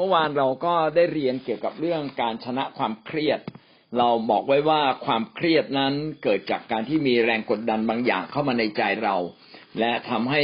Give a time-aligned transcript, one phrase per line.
[0.00, 3.40] เมื่อวานเราก็ได้เรียนเกี่ยวกับเรื่องการชนะความเครียด
[3.98, 9.16] เราบอกไว้ว่าความเครียดนั้นเกิดจากการที่มีแรงกดดันบางอย่างเข้ามาในใจเรา
[9.78, 10.42] และทำให้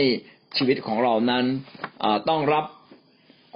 [0.57, 1.45] ชีวิตของเรานั้น
[2.29, 2.65] ต้องรับ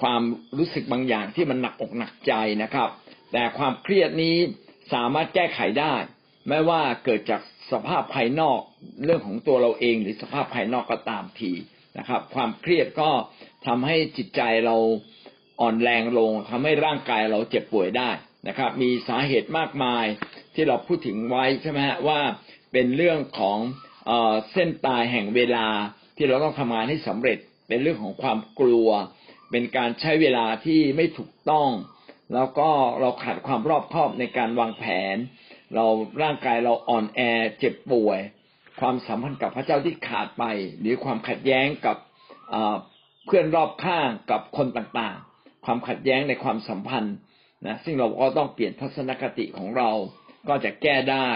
[0.02, 0.22] ความ
[0.58, 2.88] รู้สึกบางอย่างที่มันหนักอกหนักใจนะครับ
[3.32, 4.36] แต่ความเครียดนี้
[4.92, 5.94] สามารถแก้ไขได้
[6.48, 7.40] ไม่ว่าเกิดจาก
[7.72, 8.60] สภาพภายนอก
[9.04, 11.52] เรื่องของตัวเราเอง หรือสภาพภายนอกก็ตามที
[11.98, 13.10] นะครับ ความเครียดก็
[13.66, 14.76] ทำให้จิตใจเรา
[15.60, 18.10] อ่อนแรงลงทำให้ร่างกายเราเจ็บป่วยได้
[18.48, 20.04] นะครับ มีสาเหตุมากมาย
[20.54, 22.20] ที่เราพูดถึงไว้ใช่ไหมฮะว่า
[22.72, 23.58] เป็นเรื่องของ
[24.52, 25.66] เส้นตายแห่งเวลา
[26.16, 28.88] ที่เราต้องทำงานให้สำเร็จ เป็นเรื่องของความกลัว
[29.50, 31.70] เป็นการใช้เวลาที่ไม่ถูกต้อง
[32.34, 32.70] แล้วก็
[33.00, 34.84] เราขาดความรอบคอบในการวางแผ
[35.14, 35.16] น
[35.74, 35.86] เรา
[36.22, 37.20] ร่างกายเราอ่อนแอ
[37.58, 38.20] เจ็บป่วย
[38.80, 40.44] ความสัมพันธ์กับพระเจ้าที่ขาดไป
[40.80, 41.96] หรือความขัดแย้งกับ
[43.26, 45.16] เพื่อนรอบข้างกับคนต่าง
[45.70, 47.16] ความขัดแย้งในความสัมพันธ์
[47.66, 49.90] นะซึ่งเราก็ต้องเปลี่ยนทัศนคติของเรา
[50.48, 51.28] ก็จะแก้ได้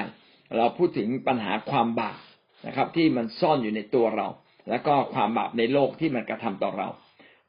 [0.56, 2.18] เราพูดถึงปัญหาความบาป
[2.66, 4.28] นะครับ ที่มันซ่อนอยู่ในตัวเรา
[4.70, 6.88] แล้วก็ความบาปในโลกที่มันกระทำต่อเรา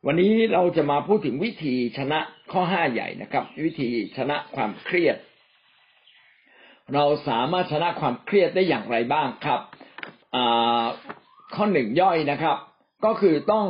[0.05, 2.19] วันนี้เราจะมาพูดถึงวิธีชนะ
[2.51, 5.17] ข้อห้าใหญ่นะครับ วิธีชนะความเครียด
[6.93, 9.61] เราสามารถชนะความเครียดได้อย่างไรบ้างครับ
[11.55, 12.57] ข้อหนึ่งย่อยนะครับ
[13.05, 13.65] ก็คือต้อง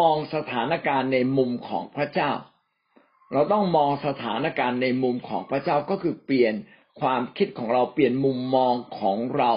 [0.00, 2.32] มองสถานการณ์ในมุมของพระเจ้า
[3.32, 6.54] เราต้องมองสถานการณ์ในมุมของพระเจ้าก็คือเปลี่ยน
[7.00, 9.52] ความคิดของเราเปลี่ยนมุมมองของเรา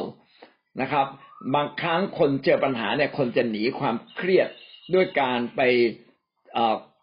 [0.81, 1.07] นะครับ
[1.55, 4.47] บางครั้งคนเจอปัญหาเนี่ยคนจะหนีความเครียด
[4.93, 5.61] ด้วยการไป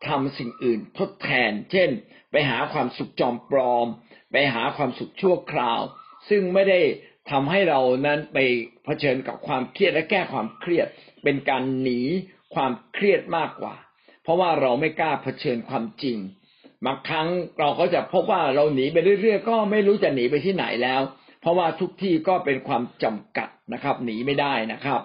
[0.08, 1.90] ทำสิ่งอื่นทดแทน เช่น
[2.30, 3.86] ไปหาความสุขจอมปลอม
[4.32, 5.80] ไปหาความสุขชั่วคราว
[6.28, 6.80] ซึ่งไม่ได้
[7.30, 8.38] ทำให้เรานั้นไป
[8.84, 10.86] เผชิญกับความเครียดและแก้ความเครียด
[11.22, 12.00] เป็นการหนี
[12.54, 13.74] ความเครียดมากกว่า
[14.22, 16.18] เพราะว่าเราไม่กล้าเผชิญความจริง
[16.86, 21.00] บางครั้งเราก็จะพบว่าเราหนีไปเรื่อยๆ ก็ไม่รู้จะหนีไปที่ไหนแล้ว
[21.40, 25.00] เพราะว่าทุกที่ก็เป็นความจำกัดนะครับ หนีไม่ได้นะครับ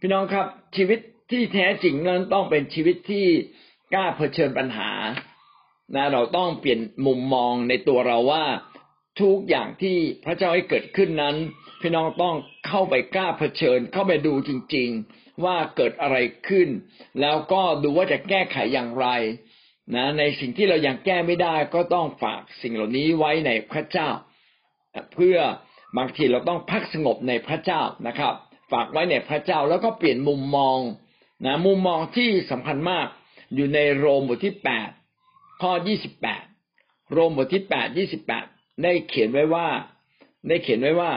[0.00, 0.98] พี่น้องครับชีวิต
[1.30, 3.26] ที่แท้จริงนั้นต้องเป็นชีวิตที่
[3.94, 4.90] กล้าเผชิญปัญหา
[5.94, 8.44] นะเราต้องเปลี่ยนมุมมองในตัวเราว่า
[9.20, 11.36] ทุกอย่างที่พระเจ้าให้เกิดขึ้นนั้น
[11.80, 12.34] พี่น้องต้อง
[12.66, 16.16] เข้าไปกล้าเผชิญ เข้าไปดูจริงๆ ว่าเกิดอะไร
[16.48, 16.68] ขึ้น
[17.20, 19.06] แล้วก็ดูว่าจะแก้ไขอย่างไร
[19.94, 24.08] นะในสิ่งที่เรายังแก้ไม่ได้ก็ต้องฝากสิ่งเหล่านี้ไว้ในพระเจ้า
[25.14, 25.38] เพื่อ
[25.96, 28.34] บางทีเราต้องพักสงบในพระเจ้านะครับ
[28.72, 30.78] ฝากไว้ในพระเจ้าแล้วก็เปลี่ยนมุมมอง
[31.46, 33.06] นะมุมมองที่สำคัญมาก
[33.54, 34.88] อยู่ในโรมบทที่แปด
[35.62, 36.44] ข้อยี่สิบแปด
[37.12, 38.44] โรมบทที่แปดยี่สิบแปด
[38.82, 39.68] ได้เขียนไว้ว่า
[40.48, 41.10] ได้เขียนไว้ว่า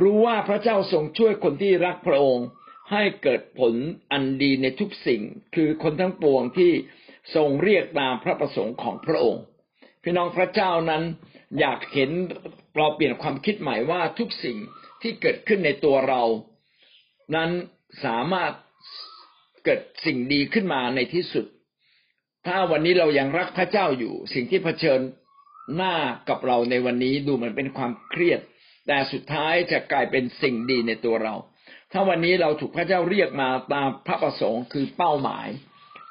[0.00, 2.46] รู้ว่าพระเจ้าทรงช่วยคนที่รักพระองค์
[2.90, 3.74] ให้เกิดผล
[4.12, 5.22] อันดีในทุกสิ่ง
[5.54, 6.72] คือคนทั้งปวงที่
[7.34, 9.42] ทรงเรียกตามพระประสงค์ของพระองค์
[10.02, 11.02] พี่น้องพระเจ้านั้น
[11.60, 12.10] อยากเห็น
[12.76, 14.56] เราเปลี่ยนความคิดใหม่ว่าทุกสิ่ง
[15.02, 16.22] ที่เกิดขึ้นในตัวเรา
[17.34, 17.50] นั้น
[18.04, 18.52] สามารถ
[19.64, 21.46] เกิดสิ่งดีขึ้นมาในที่สุด
[22.46, 25.00] ถ้าวันนี้เรายังรักพระเจ้าอยู่ สิ่งที่เผชิญ
[25.76, 25.94] หน้า
[26.28, 28.40] กับเราในวันนี้ดูเหมือนเป็นความเครียด
[28.86, 31.34] แต่สุดท้ายจะกลายเป็นสิ่งดีในตัวเรา
[31.96, 35.48] ถ้าวันนี้เราถูกพระเจ้าเรียกมาตามพระประสงค์คือเป้าหมาย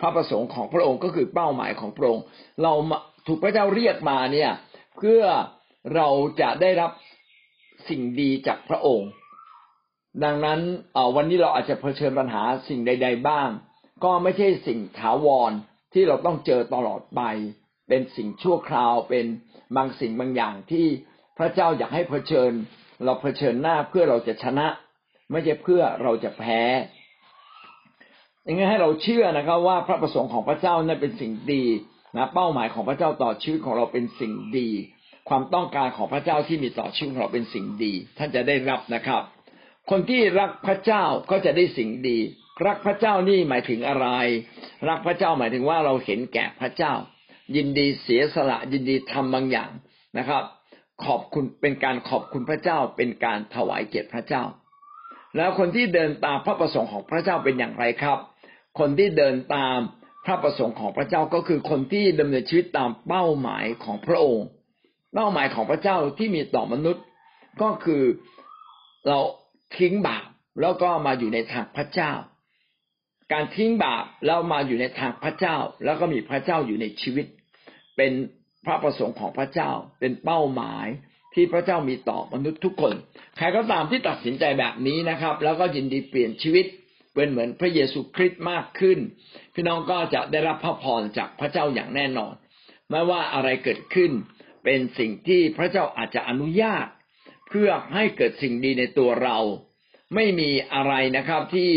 [0.01, 2.23] พระประสงค์ของพระองค์ก็คือเป้าหมายของพระองค์
[2.63, 2.73] เรา
[3.27, 4.51] ถูกพระเจ้าเรียกมาเนี่ย
[4.97, 5.21] เพื่อ
[5.95, 6.07] เรา
[6.41, 6.91] จะได้รับ
[7.89, 9.09] สิ่งดีจากพระองค์
[10.23, 10.59] ดังนั้น
[11.15, 13.49] วันนี้เราอาจจะเผชิญปัญหาสิ่งใด ๆ บ้าง
[14.03, 15.51] ก็ไม่ใช่สิ่งถาวร
[15.93, 17.21] ที่เราต้องเจอตลอดไป
[17.89, 19.25] เป็นสิ่งชั่วคราวเป็น
[19.75, 20.87] บางสิ่งบางอย่างที่
[21.37, 22.51] พระเจ้าอยากให้เผชิญ
[23.03, 24.67] เราเผชิญหน้าเพื่อเราจะชนะ
[25.33, 26.61] ไม่ใช่เพื่อเราจะแพ้
[28.47, 31.63] ยังไงให้เราเชื่อนะครับ ว่าพระประสงค์ของพระเจ้านั้นเป็นสิ่งดี
[32.17, 34.69] นะเป้าหมายของพระเจ้าต่อชีวิตของเราเป็นสิ่งดี
[35.29, 39.23] ความต้องการของพระเจ้าที่มีต่อชีวิตของเราเป็นสิ่งดี ท่านจะได้รับนะครับ
[39.89, 42.17] คนที่รักพระเจ้าก็จะได้สิ่งดี
[42.65, 44.07] รักพระเจ้านี่หมายถึงอะไร
[44.89, 46.93] รักพระเจ้าหมายถึงว่าเราเห็นแก่พระเจ้า
[47.55, 49.71] ยินดีเสียสละยินดีทำบางอย่าง
[50.17, 50.43] นะครับ
[51.05, 54.43] ขอบคุณเป็นการขอบคุณพระเจ้าเป็นการถวายเกียรติพระเจ้า
[55.37, 58.17] แล้วคนที่เดินตามพระประสงค์ของพระเจ้าเป็นอย่างไรครับ
[58.79, 59.77] คนที่เดินตาม
[60.25, 64.47] พระประสงค์ของพระเจ้าก็คือคนที่ดำเนินชีวิตตามเป้าหมายของพระองค์
[65.13, 67.03] เป้าหมายของพระเจ้าที่มีต่อมนุษย์
[67.61, 68.03] ก็คือ
[69.07, 69.19] เรา
[69.77, 70.25] ทิ้งบาป
[70.61, 72.11] แล้วก็มาอยู่ในทางพระเจ้า
[73.33, 77.25] การทิ้งบาปแล้วมาอยู่ในทางพระเจ้า แล้วก็มีพระเจ้าอยู่ในชีวิต
[77.97, 78.11] เป็น
[78.65, 79.69] พระประสงค์ของพระเจ้า
[79.99, 80.87] เป็นเป้าหมาย
[81.35, 82.93] ที่พระเจ้ามีต่อมนุษย์ทุกคน
[83.37, 86.65] ใครก็ตามที่ตัดสินใจแบบนี้นะครับ แล้วก็ยินดีเปลี่ยนชีวิต
[87.15, 88.99] เป็นเหมือนพระเยซูคริสต์มากขึ้น
[89.53, 92.33] พี่น้องก็จะได้รับพระพรจากพระเจ้าอย่างแน่นอน
[92.89, 94.11] ไม่ว่าอะไรเกิดขึ้น
[94.63, 96.87] เป็นสิ่งที่พระเจ้าอาจจะอนุญาต
[97.47, 99.37] เพื่อให้เกิดสิ่งดีในตัวเรา
[100.15, 101.71] ไม่มีอะไรนะครับที่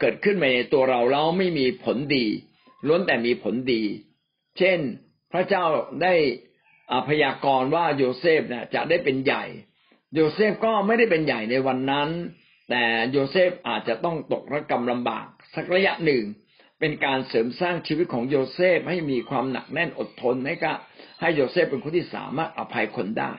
[0.00, 2.26] เกิดขึ้นมาในตัวเราแล้วไม่มีผลดี
[2.86, 3.82] ล้วนแต่มีผลดี
[4.58, 4.78] เช่น
[5.32, 5.64] พระเจ้า
[6.02, 6.14] ได้
[7.08, 9.44] พยากรณ์ว่าโยเซฟเนี่ยจะได้เป็นใหญ่
[10.14, 12.08] โยเซฟก็ไม่ได้เป็นใหญ่ในวันนั้น
[12.70, 16.24] แต่โยเซฟอาจจะต้องตกระกำลำบากสักระยะหนึ่ง
[16.80, 20.76] เป็นการเสริมสร้างชีวิตของโยเซฟให้มีความหนักแน่นอดทนให้กับ
[21.20, 23.32] ให้โยเซฟเป็นคนที่สามารถอภัยคนได้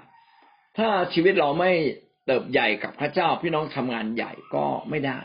[0.78, 1.72] ถ้าชีวิตเราไม่
[2.26, 5.20] เติบใหญ่กับพระเจ้าพี่น้องทำงานใหญ่ก็ไม่ได้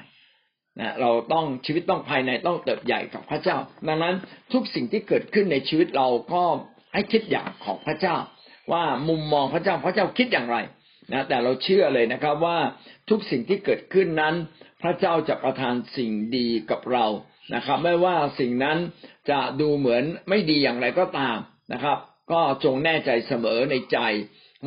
[0.81, 3.57] นะเราต้องชีวิตต้องภายในต้องเติบใหญ่กับพระเจ้า
[3.89, 4.15] ดังนั้น
[4.53, 6.45] ทุกสิ่งที่เกิดขึ้นในชีวิตเราก็
[6.93, 8.17] ให้คิดอย่างของพระเจ้า
[8.73, 10.57] ว่ามุมมองพระเจ้าพระเจ้าคิดอย่างไร
[11.13, 12.59] นะแต่เราเชื่อเลยนะครับว่า
[13.09, 14.35] ทุกสิ่งที่เกิดขึ้นนั้น
[14.83, 17.07] พระเจ้าจะประทานสิ่งดีกับเรา
[17.55, 18.79] นะครับ ไม่ว่าสิ่งนั้น
[19.31, 21.37] จะดูเหมือนไม่ดีอย่างไรก็ตาม
[21.73, 21.99] นะครับ
[22.33, 23.99] ก็จงแน่ใจเสมอในใจ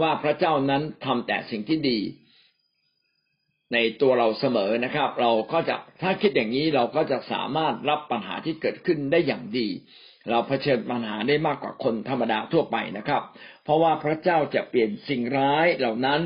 [0.01, 1.99] ว่าพระเจ้านั้นทำแต่สิ่งที่ดี
[3.73, 9.67] ในตัวเราเสมอนะครับ เราก็จะถ้าคิดอย่างนี้เราก็จะสามารถรับปัญหาที่เกิดขึ้นได้อย่างดี
[10.29, 13.21] เราเผชิญปัญหาได้มากกว่าคนธรรมดาทั่วไปนะครับ
[13.63, 16.19] เพราะว่าพระเจ้าจะเปลี่ยนสิ่งร้ายเหล่านั้น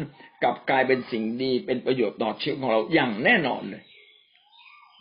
[0.44, 3.84] กลับกลายเป็นสิ่งดีเป็นประโยชน์ต่อชีวิตของเราอย่างแน่นอนเลย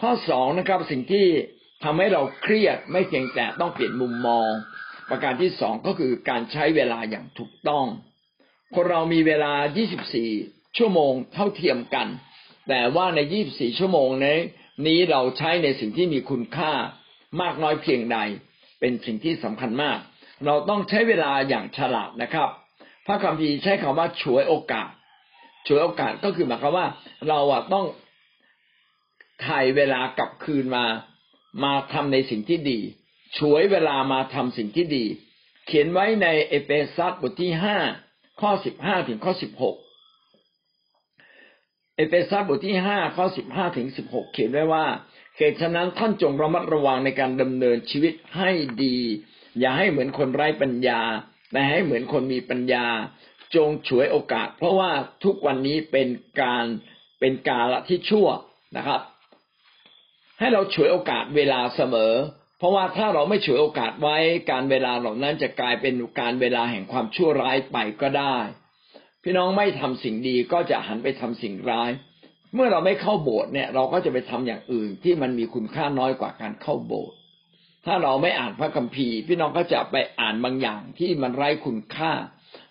[0.01, 1.27] ข้อสองนะครับ สิ่งที่
[1.85, 4.49] ทำให้เราเครียดไม่เพียงแต่ต้องเปลี่ยนมุมมอง
[5.11, 7.87] ประการที่สองก็คือการใช้เวลาอย่างถูกต้อง
[8.75, 9.53] คนเรามีเวลา
[10.17, 12.09] 24 ชั่วโมงเท่าเทียมกัน
[12.69, 13.21] แต่ว่าใน
[13.51, 14.39] 24 ชั่วโมงนี้
[14.87, 16.73] นี้เราใช้ในสิ่งที่มีคุณค่า
[17.41, 18.19] มากน้อยเพียงใด
[18.87, 19.99] เป็นสิ่งที่สำคัญมาก
[20.47, 22.49] เราต้องใช้เวลาอย่างฉลาดนะครับ
[23.07, 24.89] พระคัมภีร์ใช้คำว่าฉวยโอกาส
[25.67, 26.87] ฉวยโอกาสก็คือหมายความว่า
[27.29, 27.87] เราอะต้อง
[29.47, 30.85] ถ่ายเวลากลับคืนมา
[31.65, 32.81] มาทำในสิ่งที่ดี
[33.39, 35.05] ฉวยเวลามาทำสิ่งที่ดี
[35.67, 37.77] เขียนไว้ในเอเฟซัสบทที่ห้า
[38.41, 39.77] ข้อสิบห้าถึงข้อสิบหก
[41.97, 44.85] เอเฟซัสบทที่ห้าข้อสิบห้าถึงสิบหกเขียนไว้ว่า
[45.37, 48.51] เหตุฉะนั้นท่านจงระมัดระวังในการดำเนินชีวิตให้
[48.85, 48.97] ดี
[49.59, 51.01] อย่าให้เหมือนคนไร้ปัญญา
[51.53, 52.87] แต่ให้เหมือนคนมีปัญญา
[53.55, 54.91] จงฉวยโอกาส เพราะว่า
[55.25, 56.09] ทุกวันนี้เป็น
[56.43, 56.65] การ
[57.21, 58.29] เป็นกาละที่ชั่ว
[58.77, 59.01] นะครับ
[60.39, 62.15] ให้เราฉวยโอกาสเวลาเสมอ
[62.59, 64.17] เพราะว่าถ้าเราไม่ฉวยโอกาสไว้
[64.51, 68.37] การเวลาเหล่านั้นจะกลายเป็นการเวลาแห่งความชั่วร้ายไปก็ได้
[69.23, 71.91] พี่น้องไม่ทำสิ่งดีก็จะหันไปทำสิ่งร้าย
[72.55, 77.17] เมื่อเราไม่เข้าโบสถ์เนี่ย เราก็จะไปทำอย่างอื่นที่มันมีคุณค่าน้อยกว่าการเข้าโบสถ์
[77.87, 82.13] ถ้าเราไม่อ่านพระคัมภีร์พี่น้องก็จะไปอ่านบางอย่างที่มันไร้คุณค่า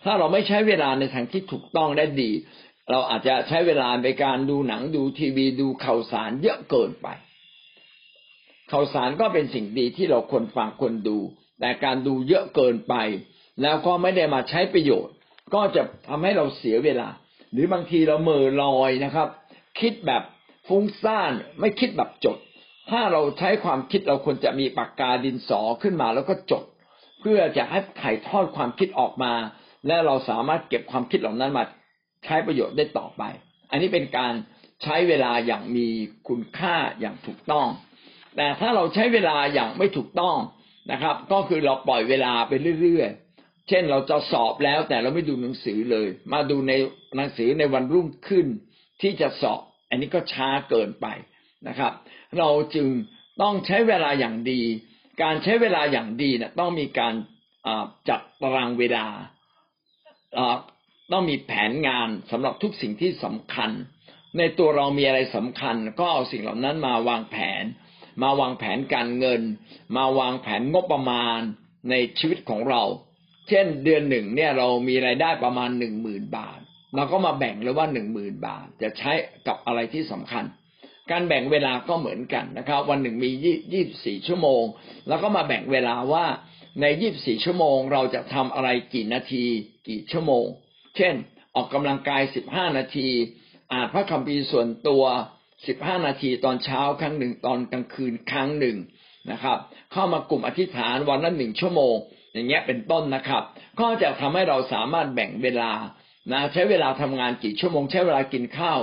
[0.04, 2.32] ถ้าเราไม่ใช้เวลาในทางที่ถูกต้องได้ดี
[2.90, 7.08] เราอาจจะใช้เวลาในการดูหนังดูทีวีดูข่าวสารเยอะเกินไป
[8.72, 11.18] ข่าวสารก็เป็นสิ่งดีที่เราควรฟังควรดู
[11.60, 12.96] แต่การดูเยอะเกินไป
[13.62, 15.14] แล้วก็ไม่ได้มาใช้ประโยชน์
[15.54, 17.10] ก็จะทำให้เราเสียเวลา
[17.52, 19.28] หรือบางทีเราเมอลอยนะครับ
[19.80, 20.24] คิดแบบ
[20.68, 22.38] ฟุ้งซ่านไม่คิดแบบจด
[22.90, 26.64] ถ้าเราใช้ความคิดเราควรจะมีปากกาดินสอขึ้นมาแล้วก็จด
[27.20, 29.34] เพื่อจะให้ถ่ายทอดความคิดออกมา
[29.88, 31.64] และเราสามารถเก็บความคิดเหล่านั้นมา
[32.26, 33.24] ใช้ประโยชน์ได้ต่อไป
[33.72, 34.34] อันนี้เป็นการ
[34.84, 35.88] ใช้เวลาอย่างมี
[36.28, 37.68] คุณค่าอย่างถูกต้อง
[38.36, 40.38] แต่ถ้าเราใช้เวลาอย่างไม่ถูกต้อง
[40.92, 46.72] นะครับ ก็คือเราปล่อยเวลาไปเรื่อยๆ เช่นเราจะสอบแล้วแต่เราไม่ดูหนังสือเลย มาดูใน
[47.16, 48.48] หนังสือในวันรุ่งขึ้น
[49.04, 51.08] ที่จะสอบ อันนี้ก็ช้าเกินไป
[51.68, 51.92] นะครับ
[52.38, 52.88] เราจึง
[53.42, 54.62] ต้องใช้เวลาอย่างดี
[55.22, 57.14] การใช้เวลาอย่างดีนะต้องมีการ
[58.10, 59.08] จัดตารางเวลา
[61.12, 63.72] ต้องมีแผนงานสำหรับทุกสิ่งที่สำคัญ
[64.38, 67.64] ในตัวเรามีอะไรสำคัญ ก็เอาสิ่งเหล่านั้นมาวางแผน
[68.24, 69.42] มาวางแผนการเงิน
[69.98, 71.40] มาวางแผนงบประมาณ
[71.90, 72.84] ในชีวิตของเรา
[73.50, 76.60] เช่นเดือนหนึ่งเนี่ยเรามีรายได้ประมาณหนึ่งหมื่นบาท
[76.96, 79.12] เราก็มาแบ่งเลยว่าหนึ่งหมื่นบาท จะใช้
[79.48, 80.46] กับอะไรที่สำคัญ
[81.12, 83.30] การแบ่งเวลาก็เหมือนกันนะครับ วันหนึ่งมี
[83.74, 84.64] ยี่สิบสี่ชั่วโมง
[85.08, 86.26] แล้วก็มาแบ่งเวลาว่า
[86.82, 89.46] ในยี่สิบสี่ชั่วโมง เราจะทำอะไรกี่นาที
[89.88, 90.46] กี่ชั่วโมง
[90.98, 91.16] เช่น
[91.56, 93.10] ออกกำลังกายสิบห้านาที
[93.72, 95.04] อ่านพระคัมภีร์ส่วนตัว
[95.68, 98.78] สิบห้านาทีตอนเช้าครั้งหนึ่งตอนกลางคืนครั้งหนึ่ง
[99.32, 99.58] นะครับ
[99.92, 101.96] เข้ามากลุ่มอธิษฐานวันละหนึ่งชั่วโมง
[102.34, 103.44] อย่างเงี้ยเป็นต้นนะครับ
[103.80, 105.72] ก็จะทำให้เราสามารถแบ่งเวลา
[106.32, 108.80] นะใช้เวลาทำงานกี่ชั่วโมง ใช้เวลากินข้าว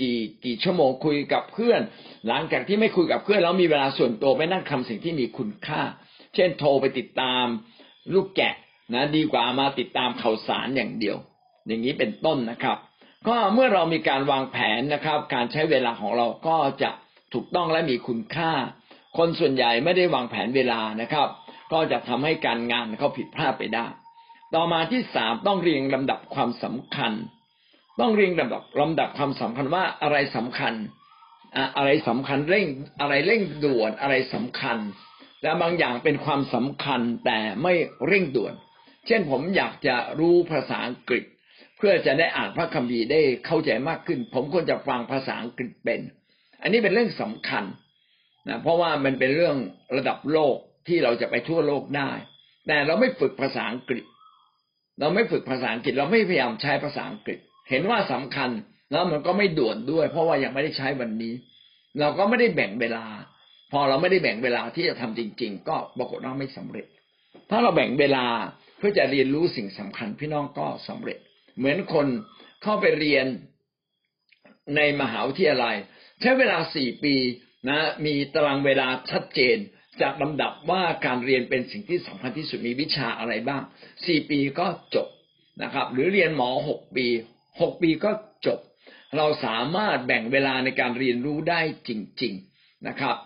[0.00, 1.80] กี่กี่ชั่วโมงคุยกับเพื่อน
[2.28, 5.80] หลังจากที่ไม่คุยกับเพื่อนแล้วมีเวลาส่วนตัวไปนั่งทำสิ่งที่มีคุณค่า
[6.34, 7.44] เช่นโทรไปติดตาม
[8.14, 8.54] ลูกแกะ
[8.94, 11.16] นะดีกว่ามาติดตามข่าวสารอย่างเดียว
[11.66, 12.78] อย่างนี้เป็นต้นนะครับ
[13.28, 16.90] ก็เมื่อเรามีการวางแผนนะครับ การใช้เวลาของเราก็จะ
[17.34, 18.52] ถูกต้องและมีคุณค่า
[19.18, 21.28] คนส่วนใหญ่ไม่ได้วางแผนเวลานะครับ
[21.72, 23.86] ก็จะทำให้การงานเขาผิดพลาดไปได้
[24.54, 27.12] ต่อมาที่สามต้องเรียงลำดับความสำคัญ
[28.00, 30.74] ต้องเรียงลำดับลำดับความสำคัญว่าอะไรสำคัญ
[31.76, 32.66] อะไรสำคัญเร่ง
[33.00, 34.78] อะไรเร่งด่วนอะไรสำคัญ
[35.42, 37.74] และบางอย่างเป็นความสำคัญแต่ไม่
[38.06, 38.54] เร่งด่วน
[39.06, 41.24] เช่นผมอยากจะรู้ภาษาอังกฤษ
[41.76, 46.00] เพื่อจะได้อ่านพระคัมภีร์ได้เข้าใจมากขึ้น ผมควรจะฟังภาษาอังกฤษเป็น
[46.62, 47.64] อันนี้เป็นเรื่องสำคัญ
[48.48, 49.56] นะเพราะว่ามันเป็นเรื่อง
[49.96, 50.56] ระดับโลก
[50.88, 52.10] ที่เราจะไปทั่วโลกได้
[52.66, 54.04] แต่เราไม่ฝึกภาษาอังกฤษ
[54.98, 57.38] เราไม่ฝึกภาษาอังกฤษเราไม่พยายามใช้ภาษาอังกฤษ
[57.70, 58.50] เห็นว่าสำคัญ
[58.92, 61.34] แล้วมันก็ไม่ด่วนด้วย เพราะว่ายังไม่ได้ใช้วันนี้
[62.00, 63.04] เราก็ไม่ได้แบ่งเวลา
[63.72, 66.86] พอเราไม่ได้แบ่งเวลาที่จะทำจริง ๆ ก็ปรากฏว่าไม่สำเร็จ
[67.50, 68.26] ถ้าเราแบ่งเวลา
[68.78, 71.18] เพื่อจะเรียนรู้สิ่งสำคัญพี่น้องก็สำเร็จ
[71.58, 72.06] เหมือนคน
[72.62, 73.26] เข้าไปเรียน
[74.76, 75.76] ในมหาวิทยาลัย
[76.20, 77.14] ใช้เวลาสี่ปี
[77.68, 79.56] นะ มีตารางเวลาชัดเจน
[80.00, 83.62] จากลำดับว่าการเรียนเป็นสิ่งที่สำคัญที่สุดมีวิชาอะไรบ้าง
[84.06, 85.08] สี่ปีก็จบ
[85.62, 87.06] นะครับ หรือเรียนหมอหกปี
[87.60, 88.10] หกปีก็
[88.46, 88.58] จบ
[89.16, 91.90] เราสามารถแบ่งเวลาในการเรียนรู้ได้จ
[92.22, 93.16] ริง ๆนะครับ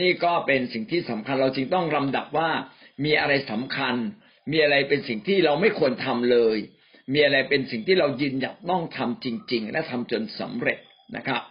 [0.00, 2.50] นี่ก็เป็นสิ่งที่สำคัญเราจึงต้องลำดับว่า
[3.04, 3.94] มีอะไรสำคัญ
[4.50, 6.58] มีอะไรเป็นสิ่งที่เราไม่ควรทำเลย
[7.12, 10.78] มีอะไรเป็นสิ่งที่เรายืนหยัดต้องทำจริง ๆ และทำจนสำเร็จ
[11.16, 11.42] นะครับ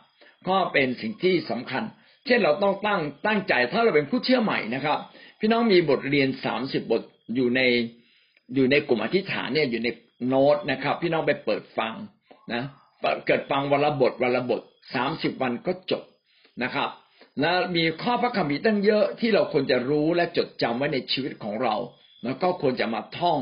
[0.50, 1.84] ก็เป็นสิ่งที่สำคัญ
[2.28, 5.00] เช่นเราต้องตั้งตั้งใจถ้าเราเป็นผู้เชื่อใหม่นะครับ
[5.40, 7.02] พี่น้องมีบทเรียนสามสิบบท
[7.36, 7.62] อยู่ใน
[8.56, 9.88] อยู่ในกลุ่มอธิษฐานเนี่ยอยู่ใน
[10.28, 11.94] โน้ตนะครับ พี่น้องไปเปิดฟัง
[12.54, 12.64] นะ
[13.28, 14.62] เกิดฟังวันละบทวันละบท
[14.96, 16.04] สามสิบวันก็จบ
[16.64, 16.90] นะครับ
[17.44, 21.76] นะมีข้อพระคัมภีร์ตั้งเยอะที่เราควรจะรู้และจดจำไว้ในชีวิตของเรา
[22.24, 23.40] แล้วก็ควรจะมาท่อง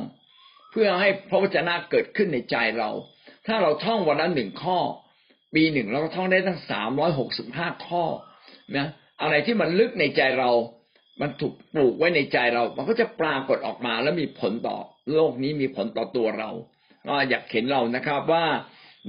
[0.72, 2.89] เพื่อให้พระวจนะเกิดขึ้นในใจเรา
[3.48, 4.77] ถ้าเราท่องวันละหนึ่งข้อ
[5.54, 8.04] ปีหนึ่งเราก็ท่องได้ทั้งสามร้อยหกสิบห้าข้อ
[8.77, 8.88] นะ
[9.22, 10.51] อะไรที่มันลึกในใจเรา
[11.22, 14.77] มันถูกปลูกไว้ในใจเรา มันก็จะปรากฏออกมาแล้วมีผลต่อ
[15.13, 16.50] โลกนี้มีผลต่อตัวเรา
[17.07, 18.45] ก็อยากเห็นเรานะครับว่า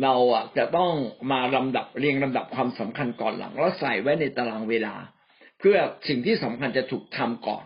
[0.03, 0.93] เราอะจะต้อง
[1.33, 4.95] มาลำดับเรียงลำดับความสำคัญก่อนหลังแล้วใส่ไว้ในตารางเวลา
[5.59, 5.77] เพื่อ
[6.09, 7.65] สิ่งที่สำคัญจะถูกทำก่อน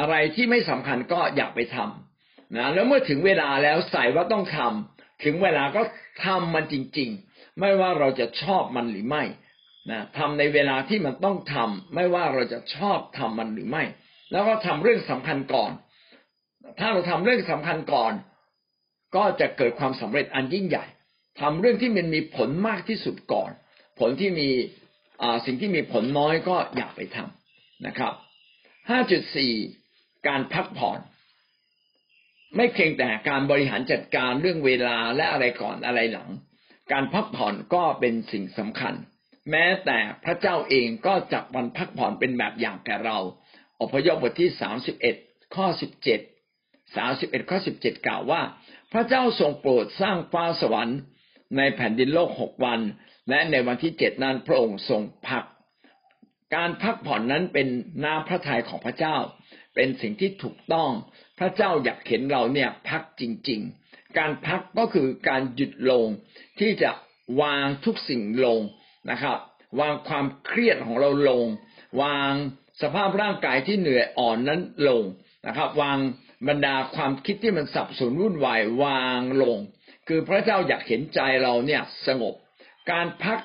[0.00, 5.82] อะไรที่ไม่สำคัญก็อย่าไปทำนะแล้วเมื่อถึงเวลาแล้วใส่ว่าต้องทำถึงเวลาก็
[6.24, 9.22] ทำมันจริง ๆ ไม่ว่าเราจะชอบมันหรือไม่
[9.88, 13.84] นะทำในเวลาที่มันต้องทำไม่ว่าเราจะชอบทำมันหรือไม่
[14.32, 15.70] แล้วก็ทำเรื่องสำคัญก่อน
[16.78, 18.12] ถ้าเราทำเรื่องสำคัญก่อน
[19.16, 20.84] ก็จะเกิดความสำเร็จอันยิ่งใหญ่
[21.40, 23.50] ทำเรื่องที่มันมีผลมากที่สุดก่อน
[24.00, 24.48] ผลที่มี
[25.46, 28.12] สิ่งที่มีผลน้อยก็อย่าไปทำนะครับ
[28.90, 29.52] ห้าจุดสี่
[30.28, 30.98] การพักผ่อน
[32.56, 36.28] ไม่เพียงแต่การบริหารจัดการเรื่องเวลาและอะไรก่อนอะไรหลัง
[36.92, 38.94] การพักผ่อนก็เป็นสิ่งสำคัญ
[39.50, 43.18] แม้แต่พระเจ้าเองก็จับวันพักผ่อนเป็นแบบอย่างแก่เรา
[43.80, 45.16] อพยพบทที่สามสิบเอ็ด
[45.54, 46.20] ข้อสิบเจ็ด
[46.96, 48.42] สาสิบเอ็ดข้อสิบเจ็ดกล่าวว่า
[48.92, 50.98] พระเจ้าทรงโปรดสร้างฟ้าสวรรค์
[51.56, 52.80] ในแผ่นดินโลกหกวัน
[53.28, 55.44] และในวันที่เจ็ดนั้นพระองค์ทรงพัก
[56.54, 57.68] การพักผ่อนนั้นเป็น
[58.04, 59.16] น้ำพระทัยของพระเจ้า
[59.74, 60.90] เป็นสิ่งที่ถูกต้อง
[61.38, 66.06] พระเจ้าอยากเห็นเราเนี่ยพักจริง ๆ การพักก็คือการหยุดลง
[66.58, 66.90] ที่จะ
[67.40, 68.60] วางทุกสิ่งลง
[69.10, 69.36] นะครับ
[69.80, 71.46] วางความเครียดของเราลง
[72.02, 72.32] วาง
[72.82, 75.02] สภาพร่างกายที่เหนื่อยอ่อนนั้นลง
[75.46, 75.98] นะครับ วาง
[76.48, 79.58] บรรดาความคิดที่มันสับสนวุ่นวายวางลง
[80.08, 82.34] คือพระเจ้าอยากเห็นใจเราเนี่ยสงบ
[82.90, 83.38] การพัก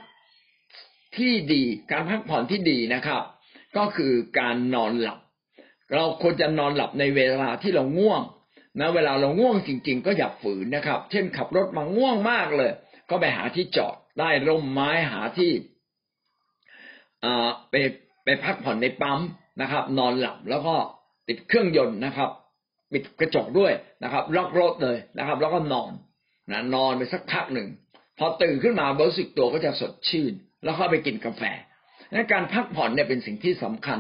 [1.18, 3.24] ที่ดี การพักผ่อนที่ดีนะครับ
[3.78, 5.20] ก็คือการนอนหลับ
[5.94, 8.22] เราควรจะนอนหลับในเวลาที่เราง่วง
[8.80, 12.72] นะเวลาเราง่วงจริง ๆ ก็อย่าฝืนนะครับ เช่นขับรถมาง่วงมากเลย
[13.10, 15.51] ก็ไปหาที่จอด ได้ร่มไม้หาที่
[17.69, 17.74] ไป
[18.24, 19.19] ไปพักผ่อนในปั๊ม
[19.62, 20.75] นะครับ นอนหลับแล้วก็
[21.27, 22.29] ติดเครื่องยนต์นะครับ
[22.91, 23.72] ปิดกระจกด้วย
[24.03, 25.91] นะครับ ล็อกรถเลยนะครับ แล้วก็นอน
[26.51, 27.67] นะนอนไปสักพักหนึ่ง
[28.17, 31.43] พอตื่นขึ้นมารู้สึกตัวก็จะสดชื่น แล้วเข้าไปกินกาแฟ
[32.13, 34.00] นการพักผ่อนเนี่ยเป็นสิ่งที่สำคัญ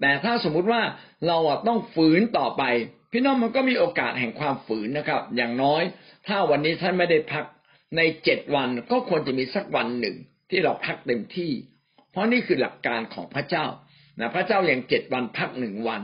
[0.00, 0.82] แต่ถ้าสมมุติว่า
[1.28, 1.38] เรา
[1.68, 2.62] ต้องฝืนต่อไป
[3.12, 5.82] พี่น้องมันก็มีโอกาสแห่งความฝืนนะครับ อย่างน้อย
[6.26, 7.44] ถ้าวันนี้ท่านไม่ได้พัก
[7.96, 10.16] ในเจ็ดวันก็ควรจะมีสักวันหนึ่ง
[10.50, 11.52] ที่เราพักเต็มที่
[12.10, 13.66] เพราะนี่คือหลักการของพระเจ้า
[14.20, 16.02] นะพระเจ้าอย่างเจ็ดวันพักหนึ่งวัน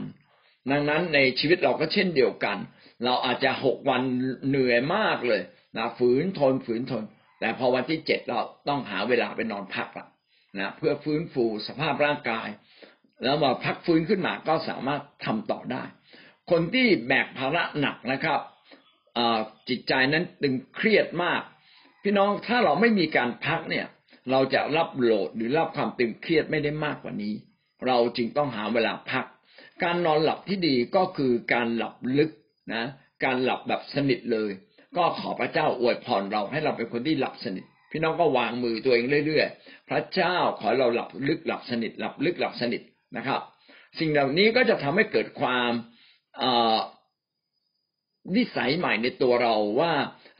[0.70, 2.58] ดังนั้นในชีวิตเราก็เช่นเดียวกัน
[3.04, 4.02] เราอาจจะหกวัน
[4.48, 5.42] เหนื่อยมากเลย
[5.76, 7.02] นะฝืนทนฝืนทน
[7.40, 10.06] แต่พอวันที่เจ็ดเราต้องหาเวลาไปนอนพักละ
[10.58, 12.48] นะเพื่อฟื้นฟูสภาพร่างกาย
[13.24, 15.82] แล้วมาพักฟื้นขึ้นมาก็สามารถทำต่อได้
[16.50, 18.40] คนที่แบกภาระหนักนะครับ
[19.68, 21.42] จิตใจนั้นตึงเครียดมาก
[22.02, 23.86] พี่น้องถ้าเราไม่มีการพักเนี่ย
[24.30, 27.34] เราจะรับโหลดหรือรับความตึงเครียดไม่ได้มากกว่านี้
[27.86, 29.24] เราจึงต้องหาเวลาพัก
[29.82, 32.30] การนอนหลับที่ดีก็คือการหลับลึก
[32.74, 32.84] นะ
[33.24, 34.50] การหลับแบบสนิทเลย
[34.96, 42.82] ก็ขอพระเจ้าอวยพรเราให้เราเป็นคนที่หลับสนิท พี่น้องก็วางมือตัวเองเรื่อยๆ พระเจ้าขอเราหลับลึกหลับสนิท หลับลึกหลับสนิท
[43.16, 43.40] นะครับ
[43.98, 45.72] สิ่งเหล่านี้ก็จะทำให้เกิดความ
[48.36, 49.92] นิสัยใหม่ในตัวเราว่า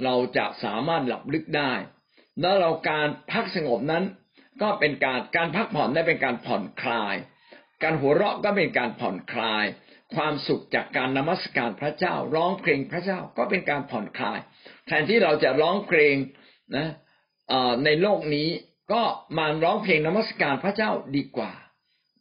[0.05, 1.73] เราจะสามารถหลับลึกได้
[2.41, 4.05] แล้วเราการพักสงบนั้น
[4.63, 7.15] ก็เป็นการการพักผ่อนได้เป็นการผ่อนคลาย
[7.83, 9.65] การหัวเราะก็เป็นการผ่อนคลาย
[10.15, 14.39] ความสุขจากการนมัสการพระเจ้า ร้องเพลงพระเจ้าก็เป็นการผ่อนคลาย
[14.87, 16.15] แทนที่เราจะร้องเพลง
[16.77, 16.89] นะ
[17.85, 18.49] ในโลกนี้
[18.93, 19.03] ก็
[19.39, 21.53] มาร้องเพลงนมัสการพระเจ้าดีกว่า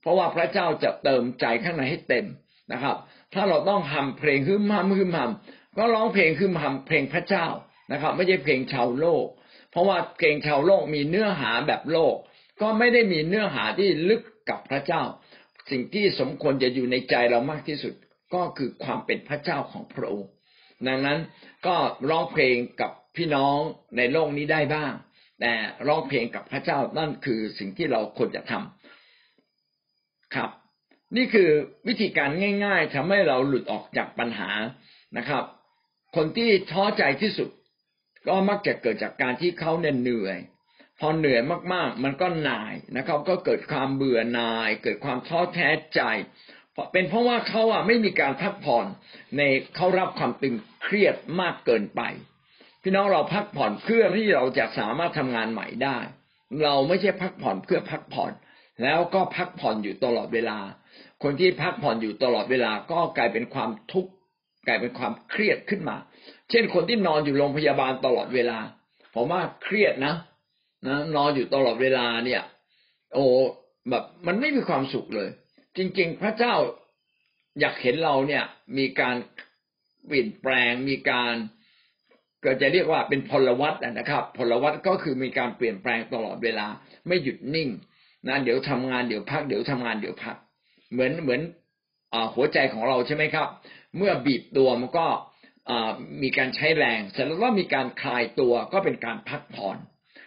[0.02, 2.26] เพราะว่าพระเจ้าจะเติมใจข้างในให้เต็ม
[2.72, 2.96] นะครับ
[3.34, 5.32] ถ้าเราต้องทำเพลงฮึมห้ามฮึมห้าม
[5.78, 7.48] ก็ร้องเพลงคือทำเพลงพระเจ้า
[7.92, 9.26] นะครับ ไม่ใช่เพลงชาวโลก
[9.72, 12.16] เพราะว่าเพลงชาวโลกมีเนื้อหาแบบโลก
[12.62, 15.02] ก็ไม่ได้มีเนื้อหาที่ลึกกับพระเจ้า
[15.72, 17.94] สิ่งที่สมควรจะอยู่ในใจเรามากที่สุด
[18.34, 20.30] ก็คือความเป็นพระเจ้าของพระองค์
[20.88, 21.20] ดังนั้น
[21.68, 21.76] ก็
[22.10, 23.58] ร้องเพลงกับพี่น้อง
[23.98, 24.94] ในโลกนี้ได้บ้าง
[25.42, 25.54] แต่
[25.88, 30.50] ร้องเพลงกับพระเจ้านั่นคือสิ่งที่เราควรจะทำครับ
[31.16, 31.50] นี่คือ
[31.88, 32.30] วิธีการ
[32.66, 34.50] ง่าย ๆทำให้เราหลุดออกจากปัญหา
[35.18, 35.44] นะครับ
[36.16, 37.50] คนที่ท้อใจที่สุด
[38.26, 40.40] ก็มักจะเกิดจากการที่เขาเนี่ยเหนื่อย
[41.00, 41.42] พอเหนื่อย
[41.74, 46.02] มากๆ มันก็หน่ายนะครับ ก็เกิดความเบื่อหน่าย เกิดความท้อแท้ใจ
[46.94, 48.86] เป็นเพราะว่าเขาอะไม่มีการพักผ่อน
[49.38, 49.42] ใน
[49.76, 52.02] เขารับความตึงเครียดมากเกินไป
[52.84, 55.98] พี่น้องเราพักผ่อนเพื่อที่เราจะสามารถทำงานใหม่ได้
[56.64, 58.32] เราไม่ใช่พักผ่อนเพื่อพักผ่อน
[58.84, 60.60] แล้วก็พักผ่อนอยู่ตลอดเวลา
[61.24, 64.12] คนที่พักผ่อนอยู่ตลอดเวลาก็กลายเป็นความทุกข์
[64.68, 65.98] กลายเป็นความเครียดขึ้นมา
[66.50, 68.60] เช่นคนที่นอนอยู่โรงพยาบาลตลอดเวลา
[69.14, 70.16] ผมว่าเครียดนะ
[70.88, 72.42] นะนอนอยู่ตลอดเวลาเนี่ย
[73.14, 73.26] โอ้
[73.90, 75.30] แบบมันไม่มีความสุขเลย
[75.78, 76.54] จริง ๆ พระเจ้า
[77.60, 78.44] อยากเห็นเราเนี่ย
[78.78, 79.16] มีการ
[80.06, 81.34] เปลี่ยนแปลงมีการ
[82.44, 86.68] ก็จะเรียกว่าเป็นพลวัตนะครับ พลวัตก็คือมีการเปลี่ยนแปลงตลอดเวลา
[87.08, 87.70] ไม่หยุดนิ่ง
[88.28, 90.38] นะเดี๋ยวทำงานเดี๋ยวพักเดี๋ยวทำงานเดี๋ยวพัก
[90.92, 91.42] เหมือนเหมือน
[92.36, 93.48] หัวใจของเราใช่ไหมครับ
[93.98, 95.08] เมื่อบีบตัวมันก็
[96.24, 99.78] มีการใช้แรงเสร็จแล้วก็มีการคลายตัวก็เป็นการพักผ่อน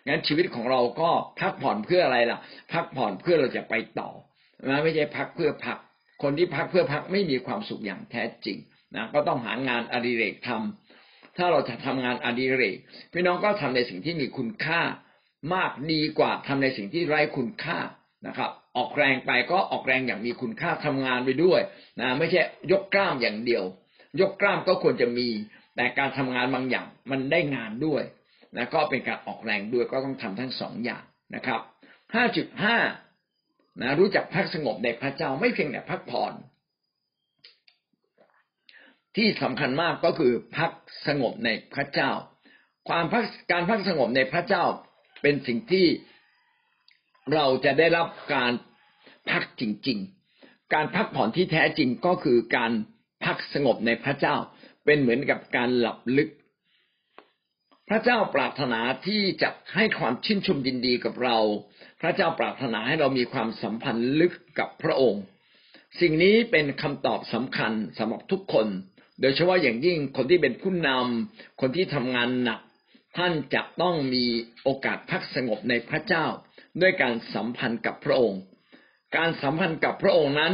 [0.06, 2.38] งั้นชีวิตของเราก็พักผ่อนเพื่ออะไรล่ะ
[2.72, 4.10] พักผ่อนเพื่อเราจะไปต่อ
[4.68, 5.78] นะไม่ใช่พักเพื่อพัก
[6.22, 8.58] คนที่พักเพื่อพักไม่มีความสุขอย่างแท้จริง
[8.96, 12.76] นะก็ต้องหางานอดิเรกทำถ้าเราจะทำงานอดิเรก
[13.12, 14.80] พี่น้องก็ทำในสิ่งที่มีคุณค่า
[15.54, 17.78] มากดีกว่าทำในสิ่งที่ไร้คุณค่า
[18.26, 21.60] นะครับ ออกแรงไปก็ออกแรงอย่างมีคุณค่าทำงานไปด้วย
[22.00, 22.40] นะไม่ใช่
[22.72, 23.64] ยกกล้ามอย่างเดียว
[24.20, 25.28] ยกกล้ามก็ควรจะมี
[25.76, 28.02] แต่การทำงานบางอย่างมันได้งานด้วย
[28.56, 31.60] นะก็เป็นการออกแรงด้วยก็ต้องทำทั้งสองอย่างนะครับ
[32.14, 32.76] ห้าจุดห้า
[33.80, 36.32] นะรู้จักพักสงบในพระเจ้าไม่เพียงแต่พักผ่อน
[39.16, 40.70] ที่สำคัญมากก็คือพัก
[41.06, 42.10] สงบในพระเจ้า
[42.88, 44.64] ความพักการพักสงบในพระเจ้า
[45.22, 45.86] เป็นสิ่งที่
[47.34, 48.52] เราจะได้รับการ
[49.30, 49.98] พักจริง
[50.36, 52.72] ๆ การพักผ่อนที่แท้จริงก็คือการ
[53.24, 54.36] พักสงบในพระเจ้า
[54.84, 56.30] เป็นเหมือนกับการหลับลึก
[57.88, 61.38] พระเจ้าปรารถนาที่จะให้ความชื่นชมยินดีกับเรา
[62.00, 65.22] พระเจ้าปรารถนาให้เรามีความสัมพันธ์ลึกกับพระองค์
[66.00, 68.66] สิ่งนี้เป็นคำตอบสำคัญสำหรับทุกคน
[69.20, 72.60] โดยเฉพาะอย่างยิ่งคนที่เป็นผู้นำคนที่ทำงานหนัก
[73.16, 74.24] ท่านจะต้องมี
[74.62, 76.26] โอกาสพักสงบในพระเจ้า
[76.80, 78.40] ด้วยการสัมพันธ์กับพระองค์
[79.16, 80.52] การสัมพันธ์กับพระองค์นั้น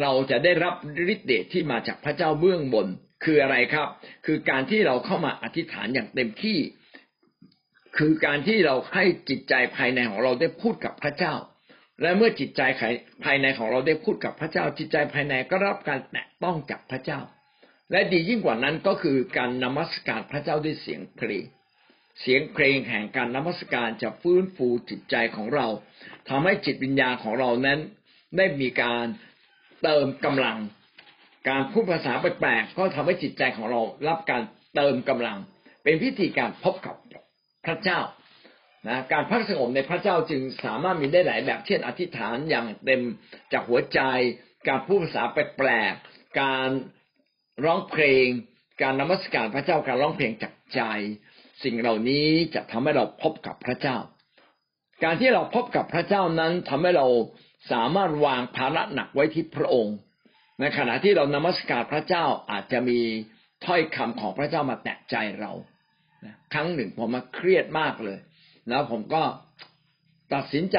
[0.00, 0.74] เราจะได้รับ
[1.12, 2.88] ฤทธิ์เดชที่มาจากพระเจ้าเบื้องบน
[3.24, 3.88] คืออะไรครับ
[4.26, 6.58] คือการที่เราเข้ามาอธิษฐานอย่างเต็มที่
[7.98, 11.34] คือการที่เราให้จิตใจภายในของเราได้พูดกับพระเจ้า
[12.02, 12.62] และเมื่อจิตใจ
[13.24, 17.20] ภายในของเราได้พูดกับพระเจ้า จิตใจภายในก็รับการแตะต้องจากพระเจ้า
[17.90, 21.44] และดียิ่งกว่านั้นก็คือการนมัสการพระเจ้าด้วยเสียงเพลง
[22.20, 25.66] เสียงเพลงแห่งการนมัสการจะฟื้นฟูจิตใจของเรา
[26.28, 27.78] ทำให้จิตวิญญาณของเรานั้น
[28.36, 29.04] ได้มีการ
[29.82, 30.58] เติมกำลัง
[31.48, 34.42] การพูดภาษาแปลกๆก็ทำให้จิตใจของเรารับการ
[34.74, 35.38] เติมกำลัง
[35.82, 36.94] เป็นพิธีการพบกับ
[37.66, 38.00] พระเจ้า
[38.88, 43.02] นะการพักสงบในพระเจ้าจึงสามารถมีได้หลายแบบเช่นอธิษฐานอย่างเต็ม
[43.52, 44.00] จากหัวใจ
[44.68, 46.68] การพูดภาษาแปลกๆการ
[47.64, 48.26] ร้องเพลง
[48.82, 50.80] การนมัสการพระเจ้าการร้องเพลงจากใจ
[51.64, 53.96] สิ่งเหล่านี้จะทำให้เราพบกับพระเจ้า
[55.04, 57.06] การที่เราพบกับพระเจ้านั้นทำให้เรา
[57.72, 59.96] สามารถวางภาระหนักไว้ที่พระองค์
[60.60, 63.00] ในขณะที่เรานมัสการพระเจ้าอาจจะมี
[63.66, 65.52] ถ้อยคำของพระเจ้ามาแตะใจเรา
[66.52, 68.18] ครั้งหนึ่งผมมาเครียดมากเลย
[68.68, 69.22] แล้วผมก็
[70.34, 70.78] ตัดสินใจ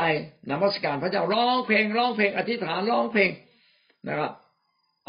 [0.51, 3.29] นมัสการพระเจ้าร้องเพลงร้องเพลง อธิษฐานร้องเพลง
[4.07, 4.31] นะครับ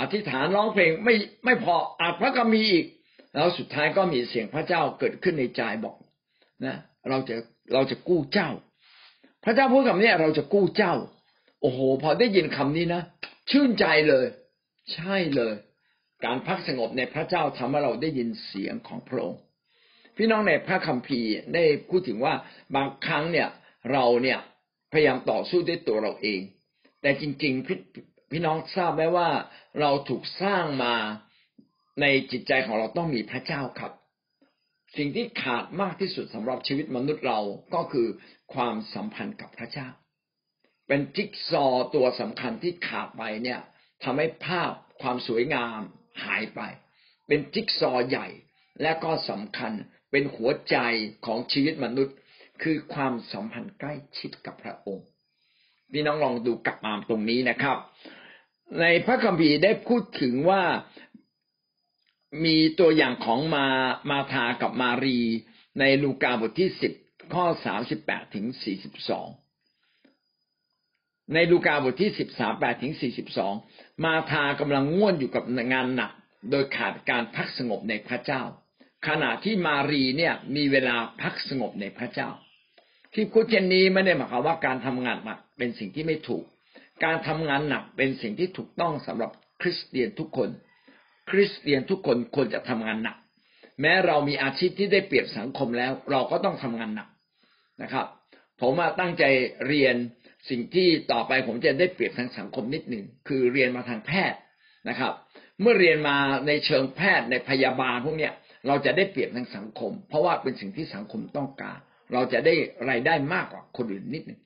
[0.01, 2.87] อธิษฐานร้องเพลงไม่ไม่พออานพระคัมภีร์อีก
[3.35, 5.97] แล้วสุดท้ายก็มีเสียงพระเจ้าเกิดขึ้นในใจบอก
[6.65, 6.77] นะ
[7.09, 7.37] เราจะ
[7.73, 8.51] เราจะกู้เจ้า
[9.45, 10.95] พระเจ้าพูดคำนี้เราจะกู้เจ้า
[11.61, 13.03] โอ้โห พอได้ยินคำนี้นะ
[13.51, 14.27] ชื่นใจเลย
[14.93, 15.55] ใช่เลย
[16.25, 19.41] การพักสงบในพระเจ้าทำให้เราได้ยินเสียงของพระองค์
[20.17, 22.35] พี่น้องในพระคัมภีร์ได้พูดถึงว่า
[22.77, 23.49] บางครั้งเนี่ย
[23.93, 24.39] เราเนี่ย
[24.93, 26.41] พยายามต่อสู้ด้วยตัวเราเอง
[27.03, 27.69] แต่จริงๆพ
[28.31, 29.29] พี่น้องทราบไหมว่า
[29.81, 30.95] เราถูกสร้างมา
[32.01, 33.93] ในจิตใจของเราต้องมีพระเจ้าครับ
[34.97, 37.41] สิ่งที่ขาดมากที่สุดสำหรับชีวิตมนุษย์เรา
[37.75, 38.09] ก็คือ
[38.55, 39.89] ความสัมพันธ์กับพระเจ้า
[40.93, 43.61] เป็นจิ๊กซอตัวสำคัญที่ขาดไปเนี่ย
[44.03, 44.73] ทำให้ภาพ
[45.03, 45.81] ความสวยงาม
[46.25, 46.61] หายไป
[47.27, 48.29] เป็นจิ๊กซอใหญ่
[48.83, 49.73] และก็สำคัญ
[50.11, 50.77] เป็นหัวใจ
[51.27, 52.17] ของชีวิตมนุษย์
[52.63, 55.07] คือความสัมพันธ์ใกล้ชิดกับพระองค์
[55.93, 57.79] พี่น้องลองดูกลับมาตรงนี้นะครับ
[58.81, 60.63] ในพระคัมภีร์ได้พูดถึงว่า
[62.45, 63.67] มีตัวอย่างของมา
[64.11, 65.21] มาธากับมารี
[65.81, 66.93] ในลูกาบทที่สิบ
[67.35, 69.29] ข้อสามสิบแปดถึงสี่สิบสอง
[71.35, 73.55] ในลูกาบทที่สิบสามแปดถึงสี่สิบสอง
[74.05, 76.13] มาธากำลังง่วนอยู่กับงานหนัก
[76.51, 78.43] โดยขาดการพักสงบในพระเจ้า
[79.09, 82.29] ขณะที่มารีเนี่ยมีเวลาพักสงบในพระเจ้า
[83.15, 86.45] ที่พูดเช่นนี้ไม่ได้หมายความว่าการทำงานหนักเป็นสิ่งที่ไม่ถูก
[87.05, 90.49] การทำงานหนักเป็นสิ่งที่ถูกต้องสำหรับคริสเตียนทุกคน
[91.31, 93.17] คริสเตียนทุกคนควรจะทำงานหนัก
[93.81, 97.09] แม้เรามีอาชีพที่ได้เปรียบสังคมแล้ว เราก็ต้องทำงานหนัก
[97.83, 98.07] นะครับ
[98.61, 99.25] ผมมาตั้งใจ
[99.67, 99.97] เรียน
[100.49, 104.39] สิ่งที่ต่อไปผมจะได้เปรียบทางสังคมนิดหนึ่งคือเรียนมาทางแพทย์
[104.89, 105.13] นะครับ
[105.61, 108.33] เมื่อเรียนมาในเชิงแพทย์ในพยาบาลพวกเนี้ย
[108.67, 111.79] เราจะได้เปรียบทางสังคม เพราะว่าเป็นสิ่งที่สังคมต้องการ
[112.13, 112.55] เราจะได้
[112.91, 114.41] รายได้มากกว่าคนอื่นนิดหนึ่ง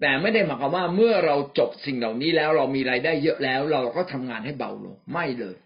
[0.00, 5.56] แต่ไม่ได้หมายความว่าเมื่อเราจบสิ่งเหล่านี้แล้วเรามีรายได้เยอะแล้ว เราก็ทำงานให้เบาลงไม่เลย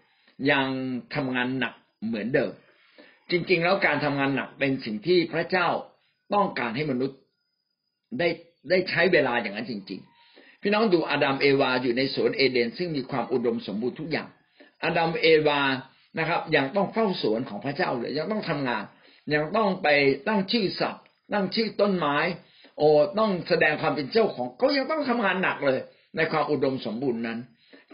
[0.51, 0.67] ยัง
[1.15, 1.73] ทำงานหนัก
[2.05, 2.51] เหมือนเดิม
[3.31, 5.67] จริง ๆ แล้วการทำงานหนักเป็นสิ่งที่พระเจ้า
[6.33, 7.19] ต้องการให้มนุษย์
[8.19, 8.29] ได้
[8.69, 14.27] ได้ใช้เวลาอย่างนั้นจริง ๆ พี่น้องดูอาดัมเอวาอยู่ในสวนเอเดน ซึ่งมีความอุดมสมบูรณ์ทุกอย่าง
[14.83, 15.61] อาดัมเอวา
[16.19, 18.83] นะครับ ยังต้องเฝ้าสวนของพระเจ้าเลยยังต้องทำงาน
[19.33, 19.87] ยังต้องไป
[20.27, 22.17] ตั้งชื่อสัตว์ตั้งชื่อต้นไม้
[22.77, 22.87] โอ้
[23.19, 25.79] ต้องแสดงความเป็นเจ้าของก็ยังต้องทำงานหนักเลย
[26.15, 27.39] ในความอุดมสมบูรณ์นั้น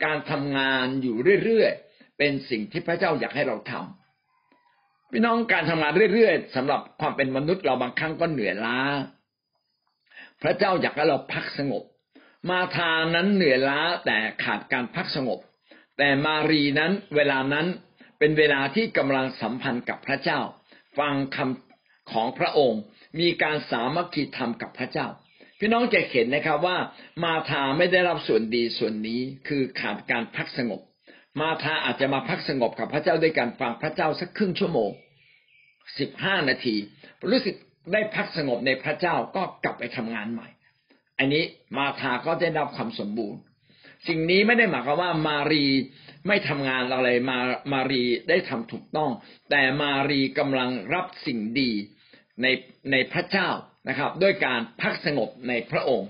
[0.03, 8.79] การทำงานอยู่เรื่อยๆเป็นสิ่งที่พระเจ้าอยากให้เราทำพี่น้องการทำงานเรื่อยๆสำหรับความเป็นมนุษย์เราบางครั้งก็เหนื่อยล้า
[10.41, 11.83] พระเจ้าอยากให้เราพักสงบ
[12.49, 15.39] มาทานั้นเหนื่อยล้าแต่ขาดการพักสงบ
[15.97, 17.67] แต่มารีนั้นเวลานั้น
[18.19, 20.39] เป็นเวลาที่กำลังสัมพันธ์กับพระเจ้า
[20.97, 22.81] ฟังคำของพระองค์
[23.19, 25.07] มีการสามัคคีธรรมกับพระเจ้า
[25.59, 26.77] พี่น้องจะเห็นนะครับว่า
[27.23, 30.81] มาธาไม่ได้รับส่วนดีส่วนนี้คือขาดการพักสงบ
[31.39, 34.91] มาธาอาจจะมาพักสงบกับพระเจ้าด้วยการฟังพระเจ้าสักครึ่งชั่วโมง
[35.99, 36.75] สิบห้านาที
[37.31, 37.55] รู้สึก
[37.93, 40.47] ได้พักสงบในพระเจ้าก็กลับไปทำงานใหม่
[41.17, 41.43] อันนี้
[41.77, 43.39] มาธาก็ได้รับความสมบูรณ์
[44.07, 45.65] สิ่งนี้ไม่ได้หมายความว่ามารี
[46.27, 47.37] ไม่ทำงานอะไรมา
[47.73, 49.11] มารีได้ทำถูกต้อง
[49.49, 51.71] แต่มารีกำลังรับสิ่งดี
[52.41, 52.47] ใน
[52.91, 53.49] ในพระเจ้า
[53.89, 56.09] นะครับ ด้วยการพักสงบในพระองค์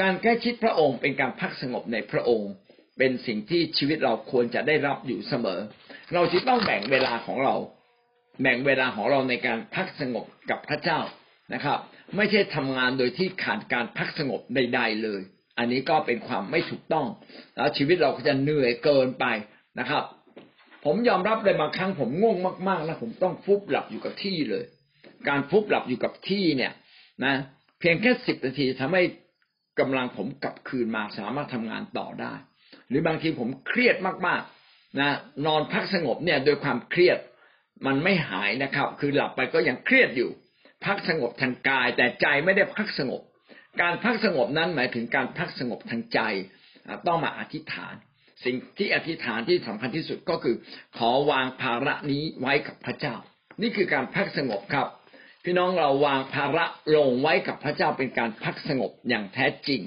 [0.00, 2.50] การใกล้ชิดพระองค์เป็นการพักสงบในพระองค์
[2.98, 5.60] เป็นสิ่งที่ชีวิตเราควรจะได้รับอยู่เสมอ
[6.14, 7.54] เราจะต้องแบ่งเวลาของเรา
[8.40, 11.00] แบ่งเวลาของเราในการพักสงบกับพระเจ้า
[11.54, 11.78] นะครับ
[12.16, 15.20] ไม่ใช่ทำงานโดยที่ขาดการพักสงบใด ๆ เลย
[15.58, 17.06] อันนี้ก็เป็นความไม่ถูกต้อง
[17.56, 19.24] แล้วชีวิตเราก็จะเหนื่อยเกินไป
[19.78, 20.04] นะครับ
[20.84, 22.36] ผมยอมรับเลยบางครั้งผมง่วง
[22.68, 24.64] มากๆแล้วผมต้องฟุบหลับอยู่กับที่เลย
[25.28, 26.72] การฟุบหลับอยู่กับที่เนี่ย
[27.24, 27.34] นะ
[27.80, 29.02] เพียงแค่สิบนาทีทำให้
[29.80, 32.34] กำลังผมกลับคืนมาสามารถทำงานต่อได้
[32.88, 37.18] หรือบางทีผมเครียดมากๆนะนอนพักสงบเนี่ยโดยความเครียด
[37.86, 40.30] มันไม่หายนะครับ คือหลับไปก็ยังเครียดอยู่
[40.84, 43.22] พักสงบทางกาย แต่ใจไม่ได้พักสงบ
[43.82, 46.20] การพักสงบนั้นหมายถึงการพักสงบทางใจ
[47.06, 47.94] ต้องมาอธิษฐาน
[48.44, 50.56] สิ่งที่อธิษฐานที่สำคัญที่สุดก็คือ
[50.98, 53.16] ขอวางภาระนี้ไว้กับพระเจ้า
[53.62, 54.88] นี่คือการพักสงบครับ
[55.44, 56.64] พี่น้องเราวางภาระ
[56.96, 59.80] ลงไว้กับพระเจ้าเป็นการพักสงบอย่างแท้จริง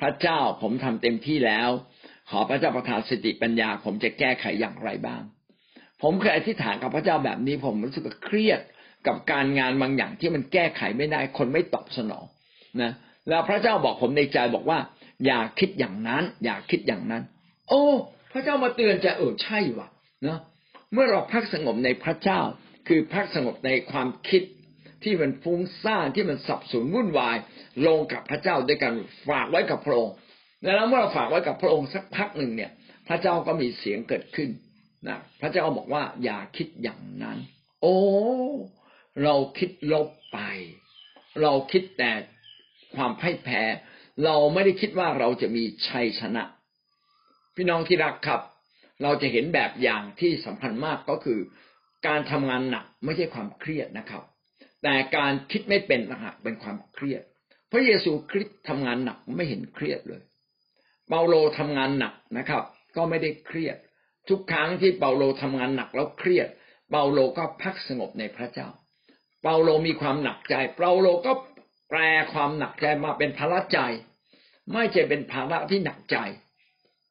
[0.00, 1.70] พระเจ้าผมทำเต็มที่แล้ว
[2.30, 5.22] ขอพระเจ้าประทานสติปัญญา ผมจะแก้ไขอย่างไรบ้าง
[6.04, 8.60] ผมเคยอธิษฐานกับพระเจ้าแบบนี้ ผมรู้สึกเครียด
[9.06, 12.24] กับการงานบางอย่างที่มันแก้ไขไม่ได้ คนไม่ตอบสนอง
[12.82, 12.92] นะ
[13.28, 14.78] แล้วพระเจ้าบอกผมในใจบอกว่า
[15.26, 17.22] อย่าคิดอย่างนั้น อย่าคิดอย่างนั้น
[17.68, 17.84] โอ้
[18.32, 19.88] พระเจ้ามาเตือนใจเออใช่ว่ะ
[20.26, 20.38] นะ
[20.92, 22.40] เมื่อเราพักสงบในพระเจ้า
[22.88, 24.42] คือพักสงบในความคิด
[25.02, 27.36] ที่มันฟุ้งซ่านที่มันสับสนวุ่นวาย
[27.86, 28.92] ลงกับพระเจ้าด้วยกัน
[29.28, 30.14] ฝากไว้กับพระองค์
[30.62, 32.70] แล้วเมื่อเราฝากไว้กับพระองค์สักพักหนึ่งเนี่ย
[33.08, 34.50] พระเจ้าก็มีเสียงเกิดขึ้น
[35.08, 37.38] นะพระเจ้าบอกว่าอย่าคิดอย่างนั้น
[37.82, 37.96] โอ้
[39.22, 40.38] เราคิดลบไป
[41.42, 42.10] เราคิดแต่
[42.96, 43.62] ความพ่ายแพ้
[44.24, 46.42] เราไม่ได้คิดว่าเราจะมีชัยชนะ
[47.54, 48.40] พี่น้องที่รักครับ
[49.02, 51.38] เราจะเห็นแบบอย่างที่สำคัญมากก็คือ
[52.06, 54.22] การทำงานหนักไม่ใช่ความเครียดนะครับ
[54.82, 57.22] แต่การคิดไม่เป็นนะฮะเป็นความเครียด
[57.72, 60.22] พระเยซูคริสต์ทำงานหนักไม่เห็นเครียดเลย
[61.08, 62.62] เปาโลทำงานหนักนะครับ
[62.96, 63.76] ก็ไม่ได้เครียด
[64.28, 66.48] ทุกครั้งที่เปาโลทำงานหนักแล้วเครียด
[66.90, 68.68] เปาโลก็พักสงบในพระเจ้า
[69.42, 71.32] เปาโลมีความหนักใจ เปาโลก็
[71.90, 72.00] แปล
[72.32, 73.80] ความหนักใจมาเป็นภาระใจ
[74.72, 76.16] ไม่ใช่เป็นภาระที่หนักใจ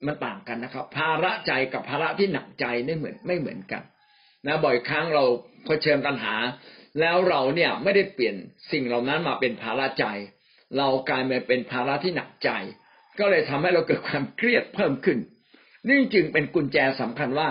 [0.06, 3.84] มันต่างกันนะครับ ภาระใจกับภาระที่หนักใจไม่เหมือนไม่เหมือนกัน
[4.45, 5.23] นะบ่อยครั้งเรา
[5.65, 6.36] เผชิญปัญหา
[6.99, 8.36] แล้วเราเนี่ยไม่ได้เปลี่ยน
[8.71, 10.06] สิ่งเหล่านั้นมาเป็นภาระใจ
[10.78, 12.49] เรากลายมาเป็นภาระที่หนักใจ
[13.19, 15.19] ก็เลยทำให้เราเกิดความเครียดเพิ่มขึ้น
[15.89, 17.48] นี่จึงเป็นกุญแจสำคัญว่า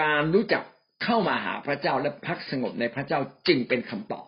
[0.00, 0.62] การรู้จัก
[1.04, 4.26] เข้ามาหาพระเจ้าและพักสงบในพระเจ้าจึงเป็นคำตอบ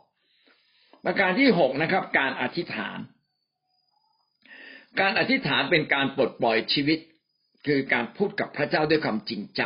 [1.05, 2.99] ประการที่หกนะครับ การอธิษฐาน
[5.01, 6.99] การอธิษฐานเป็นการปลดปล่อยชีวิต
[7.67, 9.63] คือการพูดกับพระเจ้าด้วยความจริงใจ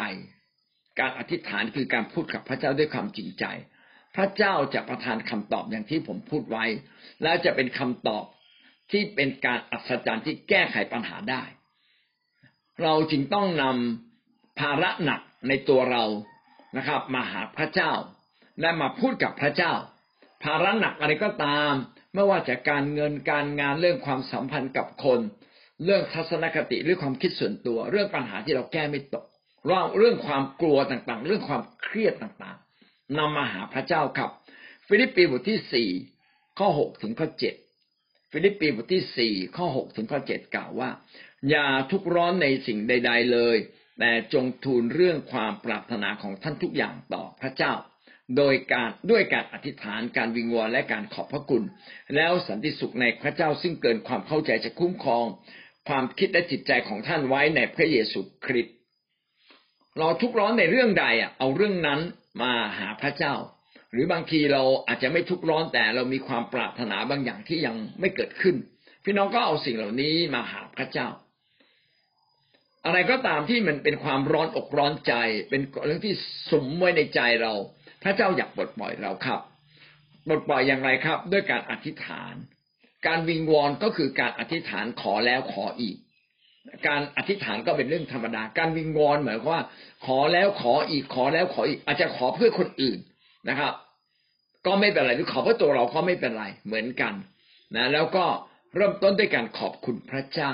[1.01, 3.45] การอธิษฐานคือการพูดกับพระเจ้าด้วยความจริงใจ
[4.17, 6.65] พระเจ้าจะประทานคำตอบอย่างที่ผมพูดไว้
[7.23, 8.25] และจะเป็นคำตอบ
[8.91, 11.43] ที่เป็นการอัศจรรย์ที่แก้ไขปัญหาได้
[12.83, 16.05] เราจึงต้องนำภาระหนักในตัวเรา
[16.77, 17.93] นะครับ มาหาพระเจ้า
[18.61, 19.73] และมาพูดกับพระเจ้า
[20.43, 21.73] ภาระหนักอะไรก็ตาม
[22.15, 25.21] ไม่ว่าจะการเงินการงานเรื่องความสัมพันธ์กับคน
[25.85, 29.25] เรื่องทัศนคติหรือความคิดส่วนตัว เรื่องปัญหาที่เราแก้ไม่ตก
[29.67, 34.31] เรื่องเรื่องความกลัวต่างๆ เรื่องความเครียดต่างๆนำมาหาพระเจ้าครับ
[34.87, 35.89] ฟิลิปปีบทที่สี่
[36.59, 37.55] ข้อหกถึงข้อเจ็ด
[38.33, 40.91] ฟิลิปปีบทที่สี่ข้อหกถึงข้อเจ็ดกล่าวว่า
[41.51, 43.57] อย่าทุกข์ร้อนในสิ่งใด ๆ เลย
[43.99, 47.73] แต่จงทูลเรื่องความปรารถนาของท่านทุกอย่างต่อพระเจ้า
[48.37, 51.65] โดยการด้วยการอธิษฐานการวิงวอนและการขอบพระคุณ
[52.17, 55.25] แล้วสันติสุขในพระเจ้าซึ่งเกินความเข้าใจจะคุ้มครอง
[55.89, 58.75] ความคิดและจิตใจของท่านไว้ในพระเยซูคริสต์
[59.99, 62.01] เราทุกร้อนในเรื่องใดอะเอาเรื่องนั้น
[62.43, 63.35] มาหาพระเจ้า
[63.93, 68.57] หรือบางทีเราอาจจะไม่ทุกร้อนแต่เรามีความปรารถนาบางอย่างที่ยังไม่เกิดขึ้น
[69.05, 71.09] พี่น้องก็เอาสิ่งเหล่านี้มาหาพระเจ้า
[72.87, 75.13] อะไรก็ตามที่มันเป็นความร้อนอกร้อนใจ
[75.49, 76.15] เป็นเรื่องที่
[76.51, 77.53] สมไว้ในใจเรา
[78.03, 79.41] พระเจ้าอยากปลดปล่อยเราครับ
[80.27, 82.35] ปลดปล่อยอย่างไรครับ ด้วยการอธิษฐาน
[83.07, 85.97] การวิงวอนก็คือการอธิษฐานขอแล้วขออีก
[86.89, 89.63] การอธิษฐานก็เป็นเรื่องธรรมดา การวิงวอนหมายความว่า
[90.07, 92.99] ขอแล้วขออีกขอแล้วขออีก อาจจะขอเพื่อคนอื่น
[93.49, 93.73] นะครับ
[94.67, 97.15] ก็ไม่เป็นไรหรือขอเพื่อตัวเราก็ไม่เป็นไรเหมือนกัน
[97.77, 98.25] นะแล้วก็
[98.77, 100.53] เริ่มต้นด้วยการขอบคุณพระเจ้า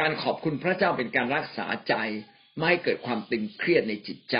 [0.00, 1.94] การขอบคุณพระเจ้าเป็นการรักษาใจ
[2.56, 4.36] ไม่ให้เกิดความตึงเครียดในจิตใจ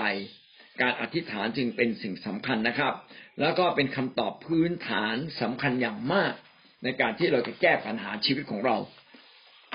[0.81, 2.95] การอธิษฐานจึงเป็นสิ่งสำคัญนะครับ
[3.41, 6.33] แล้วก็เป็นคำตอบพื้นฐานสำคัญอย่างมาก
[6.85, 8.77] ในการที่เราจะแก้ปัญหาชีวิตของเรา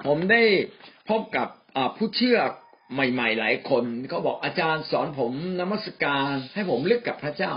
[0.05, 0.43] ผมได้
[1.09, 1.47] พบกับ
[1.97, 2.39] ผู้เชื่อ
[2.93, 7.53] ใหม่ ๆ หลายคนเขาบอกอาจารย์สอนผมนมัสการ ให้ผมเลึกกับพระเจ้า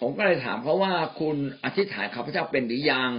[0.00, 3.10] ผมก็เลยถามเขาว่าคุณอธิษฐานกับพระเจ้าเป็นหรือยัง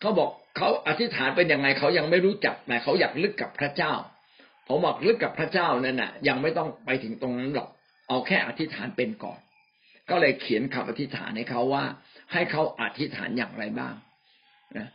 [0.00, 3.92] เขาบอก เขาอธิษฐานเป็นยังไงเขายังไม่รู้จักแต่เขาอยากลึกกับพระเจ้า
[4.68, 7.68] ผมบอกลึกกับพระเจ้านั่นน่ะ ยังไม่ต้องไปถึงตรงนั้นหรอก
[8.08, 9.40] เอาแค่อธิษฐานเป็นก่อน
[10.10, 11.84] ก็เลยเขียนคำอธิษฐานให้เขาว่า
[12.32, 13.94] ให้เขาอธิษฐานอย่างไรบ้าง
[14.78, 14.88] นะ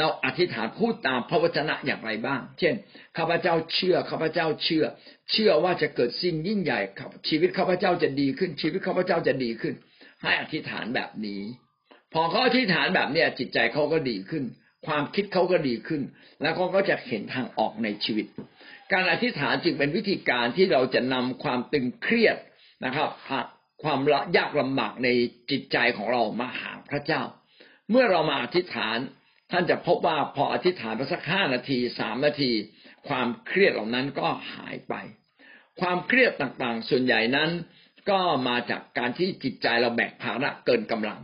[0.00, 2.74] เราอธิษฐานพูดตามพระวจนะอย่างไรบ้าง เช่น
[3.16, 4.84] ข้าพเจ้าเชื่อข้าพเจ้าเชื่อ
[5.32, 9.74] เชื่อว่าจะเกิดสิ่งยิ่งใหญ่ครับชีวิตข้าพเจ้าจะดีขึ้น ชีวิตข้าพเจ้าจะดีขึ้น
[10.22, 11.42] ให้อธิษฐานแบบนี้
[12.12, 14.44] พอเขาอธิษฐานแบบเนี้ยจิตใจเขาก็ดีขึ้น
[14.86, 16.02] ความคิดเขาก็ดีขึ้น
[16.42, 18.26] แล้วเขาก็จะเห็นทางออกในชีวิต
[18.92, 22.36] การอธิษฐานจึงเป็นวิธีการที่เราจะนำความตึงเครียด
[22.84, 23.08] นะครับ
[23.82, 25.08] ความละยากลำบากใน
[25.50, 27.22] จิตใจของเรามาหาพระเจ้า
[27.90, 28.98] เมื่อเรามาอธิษฐาน
[29.50, 32.50] ท่านจะพบว่าพออธิษฐานไปสักห้านาทีสามนาที
[33.08, 34.94] ความเครียดเหล่านั้นก็หายไป
[35.80, 37.50] ความเครียดต่างๆ ส่วนใหญ่นั้น
[38.10, 41.18] ก็มาจากการที่จิตใจเราแบกภาระเกินกำลัง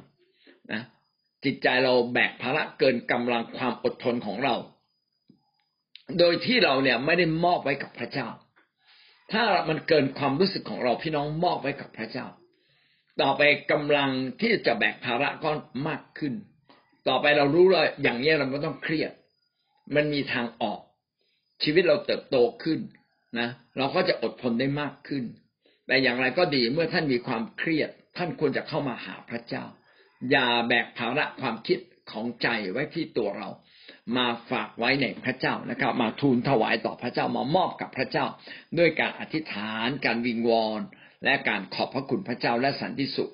[1.44, 4.54] จิตใจเราแบกภาระเกินกำลังความอดทนของเรา
[6.18, 8.28] โดยที่เราเนี่ยไม่ได้มอบไว้กับพระเจ้า
[9.32, 12.26] ถ้ามันเกินความรู้สึกของเราพี่น้องมอบไว้กับพระเจ้า
[13.20, 15.50] ต่อไปกำลังที่จะแบกภาระก็
[15.88, 16.34] มากขึ้น
[17.08, 19.12] ต่อไปเรารู้เลยอย่างนี้เราไม่ต้องเครียด
[19.94, 20.80] มันมีทางออก
[21.62, 22.78] ชีวิตเราเติบโตขึ้น
[23.38, 25.24] นะเราก็จะอดทนได้มากขึ้น
[25.86, 29.64] แต่อย่างไรก็ดีเมื่อท่านมีความเครียด ท่านควรจะเข้ามาหาพระเจ้า
[30.30, 31.78] อย่าแบกภาระความคิด
[32.10, 33.48] ของใจไว้ที่ตัวเรา
[34.16, 38.26] มาฝากไว้ในพระเจ้านะครับ มาทูลถวายต่อพระเจ้ามามอบกับพระเจ้า
[38.78, 40.80] ด้วยการอธิษฐาน การวิงวอน
[41.24, 43.32] และการขอบพระคุณพระเจ้าและสันติสุข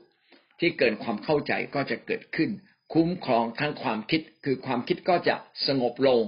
[0.60, 2.50] ที่เกินความเข้าใจก็จะเกิดขึ้น
[2.92, 6.22] คุ้มครองทั้งความคิดคือความคิดก็จะสงบลง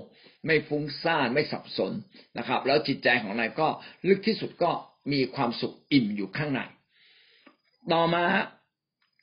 [0.47, 1.93] ไม่ฟุ้งซ่านไม่สับสน
[2.39, 3.69] นะครับ แล้วจิตใจของนายก็
[4.09, 4.71] ลึกที่สุดก็
[5.13, 6.61] มีความสุขอิ่มอยู่ข้างใน
[7.93, 8.25] ต่อมา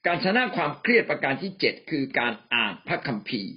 [0.08, 3.54] การชนะความเครียดประการที่เจ็ดคือการอ่านพระคัมภีร์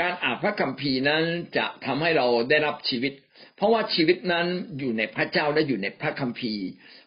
[0.00, 1.24] การอ่านพระคัมภีร์นั้น
[1.56, 3.12] จะทำให้เราได้รับชีวิต
[3.56, 4.46] เพราะว่าชีวิตนั้น
[4.78, 6.64] อยู่ในพระเจ้าและอยู่ในพระคัมภีร์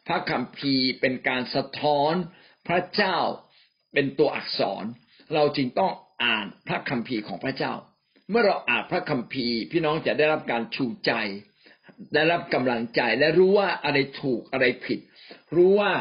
[0.07, 2.13] พระคัมภีร์เป็นการสะท้อน
[2.67, 3.17] พระเจ้า
[3.93, 4.83] เป็นตัวอักษร
[5.33, 5.91] เราจึงต้อง
[6.23, 7.73] อ่านพระคัมภีร์ของพระเจ้า
[8.29, 11.11] เมื่อเราอ่านพระคัมภีร์ พี่น้องจะได้รับการชูใจ
[12.13, 14.99] ได้รับกำลังใจและรู้ว่าอะไรถูกอะไรผิด
[15.55, 15.91] รู้ว่า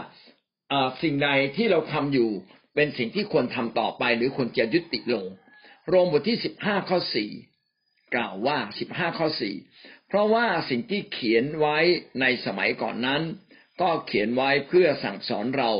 [1.02, 2.30] สิ่งใดที่เราทำอยู่
[2.74, 5.26] เป็นสิ่งที่ควรทำต่อไป หรือควรจะยุติลง
[5.88, 7.30] โรมบทที่สิบห้าข้อสี่
[8.14, 9.54] กล่าวว่าสิบห้าข้อสี่
[10.08, 11.78] เพราะว่าสิ่งที่เขียนไว้
[12.20, 13.22] ในสมัยก่อนนั้น
[13.80, 15.70] ก็เขียนไว้เพื่อสั่งสอนเรา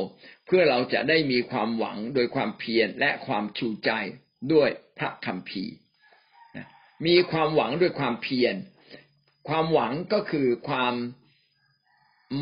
[0.45, 3.91] เพื่อเราจะได้มีความหวังโดยความเพียรและความชูใจ
[4.53, 5.73] ด้วยพระคัมภีร์
[7.07, 8.55] มีความหวังด้วยความเพียร
[9.49, 10.93] ความหวังก็คือความ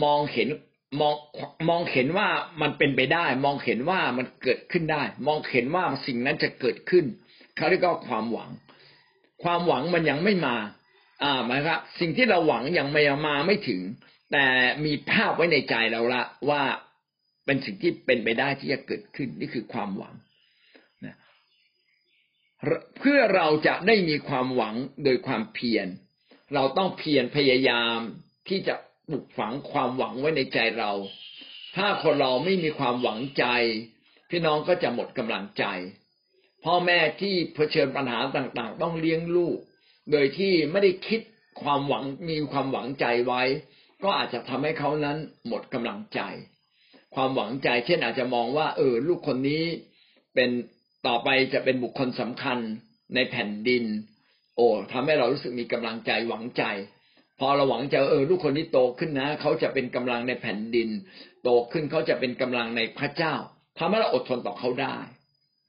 [0.03, 0.49] มองเห็น
[0.99, 1.15] มอง
[1.69, 2.27] มองเห็นว่า
[2.61, 7.05] มันเป็นไปได้ มองเห็นว่ามันเกิดขึ้นได้ มองเห็นว่าสิ่งนั้นจะเกิดขึ้น
[7.55, 8.51] เขาเรียกว่าความหวัง
[9.43, 10.55] ความหวังมันยังไม่มา
[11.23, 13.81] อ่าหมายครับสิ่งที่เราหวังยังไม่มาไม่ถึง
[14.31, 14.45] แต่
[14.85, 16.61] มีภาพไว้ในใจเราละว่า
[17.45, 20.13] เป็นสิ่งที่เป็นไปได้ที่จะเกิดขึ้นนี่คือความหวัง
[21.05, 21.15] นะ
[22.97, 25.87] เพื่อเราจะได้มีความหวังโดยความเพียร
[26.55, 27.97] เราต้องเพียรพยายาม
[28.47, 28.75] ที่จะ
[29.09, 30.91] ปลูกฝังความหวังไว้ในใจเรา
[31.75, 33.45] ถ้าคนเราไม่มีความหวังใจ
[34.29, 35.65] พี่น้องก็จะหมดกำลังใจ
[36.63, 39.57] พ่อแม่ที่เผชิญปัญหาต่างๆ ต้องเลี้ยงลูก
[40.11, 41.21] โดยที่ไม่ได้คิด
[41.61, 43.41] ความหวังมีความหวังใจไว้
[44.03, 45.17] ก็อาจจะทำให้เขานั้น
[45.47, 46.19] หมดกำลังใจ
[47.15, 49.63] ความหวังใจ เช่นอาจจะมองว่า เออ ลูกคนนี้
[50.35, 50.49] เป็น
[51.07, 52.57] ต่อไปจะเป็นบุคคลสำคัญ
[53.15, 53.83] ในแผ่นดิน
[54.55, 56.63] โอ้ทำให้เรารู้สึกมีกำลังใจหวังใจ
[57.39, 60.89] พอเราหวังจะเออลูกคนนี้โตขึ้นนะเขาจะเป็นกำลังในแผ่นดิน
[61.43, 63.35] โตขึ้นเขาจะเป็นกำลังในพระเจ้า
[63.77, 64.95] ทำให้เราอดทนต่อเขาได้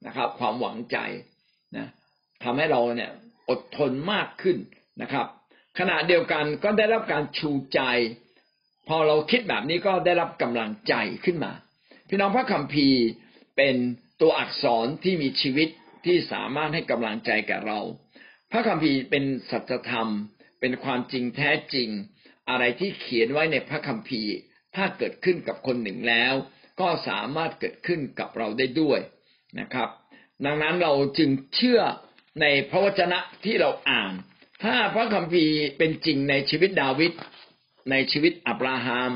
[0.06, 0.98] นะครับ ความหวังใจ
[1.76, 1.87] นะ
[2.44, 3.11] ทำให้เราเนี่ย
[3.50, 4.56] อดทนมากขึ้น
[5.02, 5.26] นะครับ
[5.78, 7.80] ขณะเดียวกันก็ได้รับการชูใจ
[8.88, 11.52] พอเราคิดแบบนี้ก็ได้รับกำลังใจขึ้นมา
[12.09, 13.02] พี่น้องพระคัมภีร์
[13.56, 13.76] เป็น
[14.20, 15.68] ตัวอักษรที่มีชีวิต
[16.06, 17.80] ที่สามารถให้กำลังใจแก่เรา
[18.50, 20.09] พระคัมภีร์เป็นสัจธรรม
[20.61, 21.88] เป็นความจริงแท้จริง
[22.49, 24.35] อะไรที่เขียนไว้ในพระคัมภีร์
[24.77, 26.35] ถ้าเกิดขึ้นกับคนหนึ่งแล้ว
[26.81, 29.01] ก็สามารถเกิดขึ้นกับเราได้ด้วย
[29.61, 29.88] นะครับ
[30.44, 31.81] ดังนั้นเราจึงเชื่อ
[32.40, 34.12] ในพระวจนะที่เราอ่าน
[34.64, 37.12] ถ้าพระคัมภีร์เป็นจริงในชีวิตดาวิด
[37.90, 39.12] ในชีวิตอับราฮัม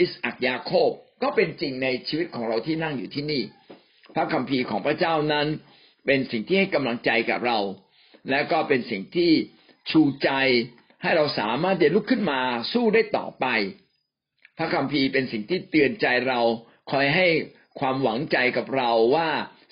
[0.00, 0.90] อิสอักยาโคบ
[1.22, 3.42] ก็เป็นจริงในชีวิตของเราที่นั่งอยู่ที่นี่
[4.14, 5.46] พระคัมภีร์ของพระเจ้านั้น
[6.06, 7.58] เป็นสิ่งที่ให้กำลังใจกับเรา
[8.30, 9.32] และก็เป็นสิ่งที่
[9.90, 10.30] ชูใจ
[11.02, 12.40] ให้เราสามารถจะลุกขึ้นมา
[12.72, 13.46] สู้ได้ต่อไป
[14.58, 16.40] พระคัมภีร์เป็นสิ่งที่เตือนใจเรา
[16.90, 17.26] คอยให้
[17.80, 19.28] ความหวังใจกับเราว่า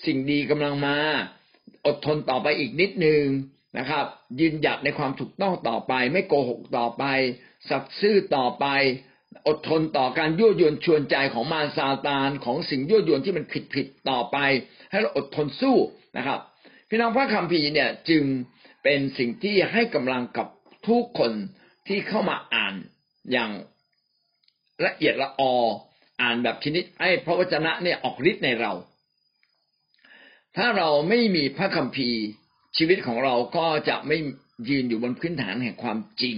[0.07, 0.97] สิ่งดีกำลังมา
[1.87, 3.25] อดทนต่อไปอีกนิดนึง
[3.79, 4.05] นะครับ
[4.41, 7.05] ยืนหยัดในความถูกต้องต่อไป ไม่โกหกต่อไป
[7.69, 8.67] สัตย์ซื่อต่อไป
[9.49, 14.37] อดทนต่อการยั่วยวนชวนใจของมารซาตานของสิ่งยั่วยวนที่มันผิดผิดต่อไป
[14.91, 15.77] ให้เราอดทนสู้
[16.17, 16.39] นะครับ
[16.89, 18.23] พี่น้องพระคัมภีร์เนี่ยจึง
[18.83, 20.49] เป็นสิ่งที่ให้กำลังกับ
[20.89, 21.33] ทุกคน
[21.89, 22.75] ที่เข้ามาอ่าน
[23.33, 23.51] อย่าง
[24.87, 25.55] ละเอียดละออ
[26.23, 28.73] อ่านแบบชนิดให้พระวจนะเนี่ยออกฤทธิ์ในเรา
[30.57, 32.21] ถ้าเราไม่มีพระคัมภีร์
[32.77, 34.19] ชีวิตของเราก็จะไม่
[34.69, 36.37] ยืนอยู่บนพื้นฐานแห่งความจริง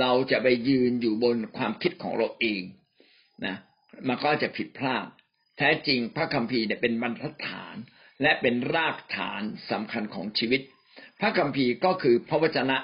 [0.00, 2.62] เราจะไปยืนอยู่บนความคิดของเราเอง
[3.46, 3.56] นะ
[4.08, 5.06] มันก็จะผิดพลาด
[5.58, 7.76] แท้จริงพระคัมภีร์เนี่ยเป็นบรรทัดฐาน
[8.22, 10.60] และเป็นรากฐานสำคัญของชีวิต
[11.20, 12.76] พระคัมภีร์ก็คือพระวจนะ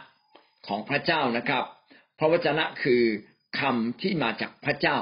[0.66, 1.64] ของพระเจ้านะครับ
[2.18, 3.02] พระวจนะคือ
[3.60, 4.98] คำที่มาจากพระเจ้า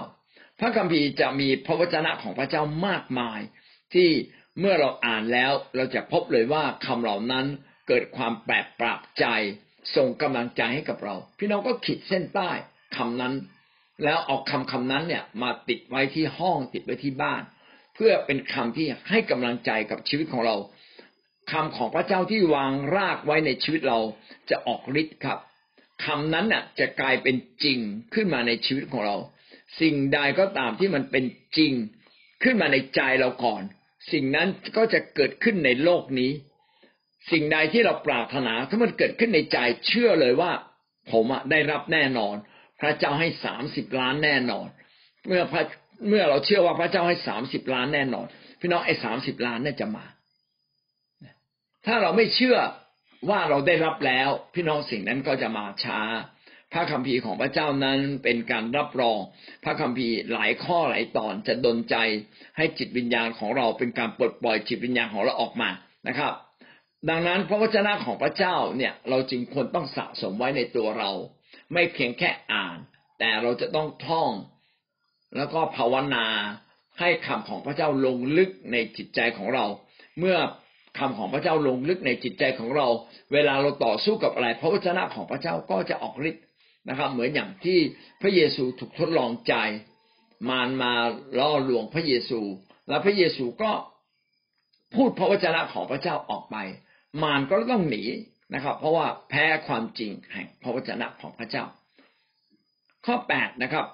[0.60, 3.40] พระคัมภีร์จะมีพระวจนะของพระเจ้ามากมาย
[3.94, 4.08] ที่
[4.58, 7.46] เมื่อเราอ่านแล้วเราจะพบเลยว่าคำเหล่านั้น
[7.88, 9.24] เกิดความแปลกปราบใจ
[9.96, 12.50] ส่งกำลังใจให้กับเรา พี่น้องก็ขีดเส้นใต้
[12.96, 13.34] คำนั้น
[14.04, 17.42] แล้วเอาคำคำนั้นเนี่ยมาติดไว้ที่ห้องติดไว้ที่บ้าน
[17.94, 20.56] เพื่อเป็นคำที่ให้กำลังใจกับชีวิตของเรา
[21.50, 23.98] คำของพระเจ้าที่วางรากไว้ในชีวิตเรา
[24.50, 25.38] จะออกฤทธิ์ครับ
[26.04, 27.78] คำนั้นน่ะ จะกลายเป็นจริง
[28.14, 29.16] ขึ้นมาในชีวิตของเรา
[29.80, 31.24] สิ่งใดก็ตามที่มันเป็น
[31.56, 31.72] จริง
[32.42, 33.62] ขึ้นมาในใจเราก่อน
[34.12, 36.30] สิ่งนั้นก็จะเกิดขึ้นในโลกนี้
[37.30, 40.52] สิ่งใดที่เราปรารถนาถ้ามันเกิดขึ้นในใจเชื่อเลยว่า
[41.12, 42.36] ผมอะได้รับแน่นอน
[42.80, 44.68] พระเจ้าให้สามสิบล้านแน่นอน
[45.26, 45.64] เมื่อพระ
[46.08, 48.26] เมื่อเราเชื่อว่าพระเจ้าให้สามสิบล้านแน่นอน
[48.60, 50.04] พี่น้องไอ้สามสิบล้านน่าจะมา
[51.86, 52.58] ถ้าเราไม่เชื่อ
[53.30, 56.00] ว่าเราได้รับแล้ว พี่น้องสิ่งนั้นก็จะมาช้า
[56.72, 59.18] พระคัมภีร์ของพระเจ้านั้นเป็นการรับรอง
[59.64, 61.96] พระคัมภีร์หลายข้อหลายตอนจะดนใจ
[62.56, 65.70] ให้จิตวิญญาณของเราเป็นการปลดปล่อยจิตวิญญาณของเราออกมา
[66.08, 66.32] นะครับ
[67.08, 71.10] ดังนั้นพระวจนะของพระเจ้าเนี่ยเราจึงควรต้องสะสมไว้ในตัวเรา
[71.72, 72.78] ไม่เพียงแค่อ่าน
[73.18, 74.30] แต่เราจะต้องท่อง
[75.36, 76.26] แล้วก็ภาวนา
[77.00, 79.66] ให้คำของพระเจ้าลงลึกในจิตใจของเรา
[80.18, 80.36] เมื่อ
[80.98, 82.86] คำของพระเจ้าลงลึกในจิตใจของเรา
[83.32, 86.44] เวลาเราต่อสู้กับอะไร พระวจนะของพระเจ้าก็จะออกฤทธิ์
[86.88, 87.78] นะครับ เหมือนอย่างที่
[88.22, 89.54] พระเยซูถูกทดลองใจ
[90.48, 90.92] มารมา
[91.38, 92.40] ล่อลวงพระเยซู
[92.88, 93.72] แล้วพระเยซูก็
[94.94, 96.56] พูดพระวจนะของพระเจ้าออกไป
[97.22, 98.04] มารก็ต้องหนี
[98.54, 101.64] นะครับ เพราะว่าแพ้ความจริงแห่งพระวจนะของพระเจ้า
[103.06, 103.86] ข้อแปดนะครับ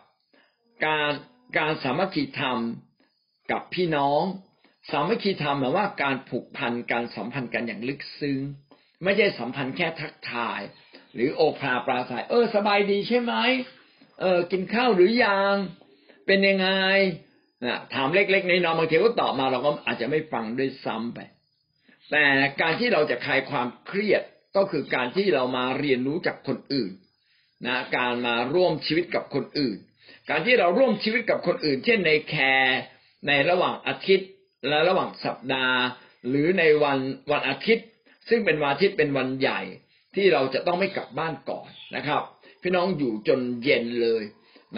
[0.84, 1.10] การ
[1.58, 2.58] การสามัคคีธรรม
[3.50, 4.22] กับพี่น้อง
[4.90, 8.40] สามัคคีธรรมหมายว่าการผูกพันการสัมพันธ์กันอย่างลึกซึ้ง
[9.04, 10.60] ไม่ใช่สัมพันธ์แค่ทักทาย
[11.14, 13.34] หรือโอภาปราศัย เออ สบายดีใช่ไหม
[14.20, 15.54] เออ กินข้าวหรือยัง
[16.26, 16.68] เป็นยังไง
[17.64, 21.18] นะถามเล็กๆในนอยๆบางทีก็ตอบมาเราก็อาจจะไม่ฟังด้วยซ้ำไป
[22.10, 22.24] แต่
[22.60, 24.22] การที่เราจะคลายความเครียด
[24.56, 26.92] ก็คือการที่เรามาเรียนรู้จากคนอื่น
[27.66, 29.76] นะการมาร่วมชีวิตกับคนอื่น
[30.30, 32.78] การที่เราร่วมชีวิตกับคนอื่น เช่นในแคร์
[33.26, 34.28] ในระหว่างอาทิตย์
[34.68, 35.78] และระหว่างสัปดาห์
[36.28, 36.98] หรือในวัน
[37.32, 37.86] วันอาทิตย์
[38.28, 39.60] ซึ่งเป็นวันอาทิตย์เป็นวันใหญ่
[40.14, 42.22] ที่เราจะต้องไม่กลับบ้านก่อนนะครับ
[42.62, 44.22] พี่น้องอยู่จนเย็นเลย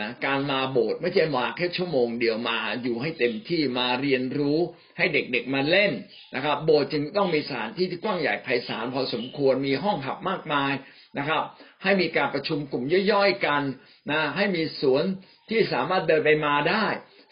[0.01, 4.59] นะการมาโบสถ์ไม่ใช่มาแค่ชั่วโมงเดียวมาอยู่ให้เต็มที่มาเรียนรู้
[4.99, 5.93] ให้เด็กๆมาเล่น
[6.35, 10.73] นะครับ โบสถ์จึงต้องมีสถานที่ที่กว้างใหญ่ไพศาลพอสมควรมีห้องหับมากมาย
[11.19, 11.43] นะครับ
[11.83, 13.63] ให้มีการประชุมกลุ่มย่อยๆกัน
[14.11, 15.05] นะให้มีสวน
[15.51, 16.87] ที่สามารถเดินไปมาได้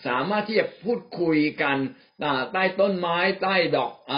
[0.06, 1.76] สามารถที่จะพูดคุยกัน
[2.52, 4.12] ใต้ต้นไม้ใต้ดอกอ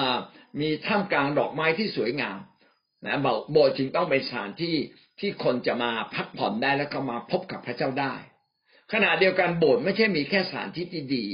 [0.61, 2.39] มีท่ามกลางดอกไม้ที่สวยงาม
[3.05, 3.19] นะ
[3.53, 4.77] โบสถ์จึงต้องเป็นสถานที่
[5.21, 8.15] ที่คนจะมาพักผ่อนได้แล้วก็มาพบกับพระเจ้าได้
[8.93, 11.27] ขณะเดียวกันโบสถ์ไม่ใช่มีแค่สถานที่ที่ดี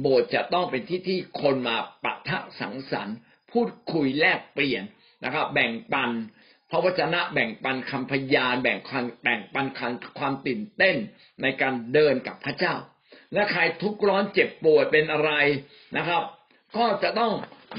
[0.00, 3.16] โบสถ์จะต้องเป็นที่ที่คนมาปะทะสังสรรค์
[3.52, 4.82] พูดคุยแลกเปลี่ยน
[5.24, 6.10] นะครับ แบ่งปัน
[6.70, 9.66] พระวจนะแบ่งปันคำพยานแบ่งคันแบ่งปัน
[10.18, 10.96] ความตื่นเต้น
[11.42, 12.74] ในการเดินกับพระเจ้า
[13.34, 15.30] และใครทุกข์ร้อนเจ็บปวดเป็นอะไร
[15.96, 16.22] นะครับ
[16.76, 17.32] ก็จะต้อง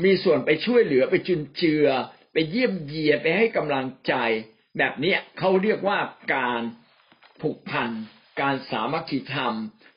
[0.03, 1.87] มีส่วนไปช่วยเหลือไปจุนเจือ
[2.33, 4.13] ไปเยี่ยมเยียไปให้กำลังใจ
[4.77, 5.99] แบบนี้เขาเรียกว่า
[6.35, 6.61] การ
[7.41, 7.89] ผูกพัน
[8.41, 9.53] การสามัคคีธรรม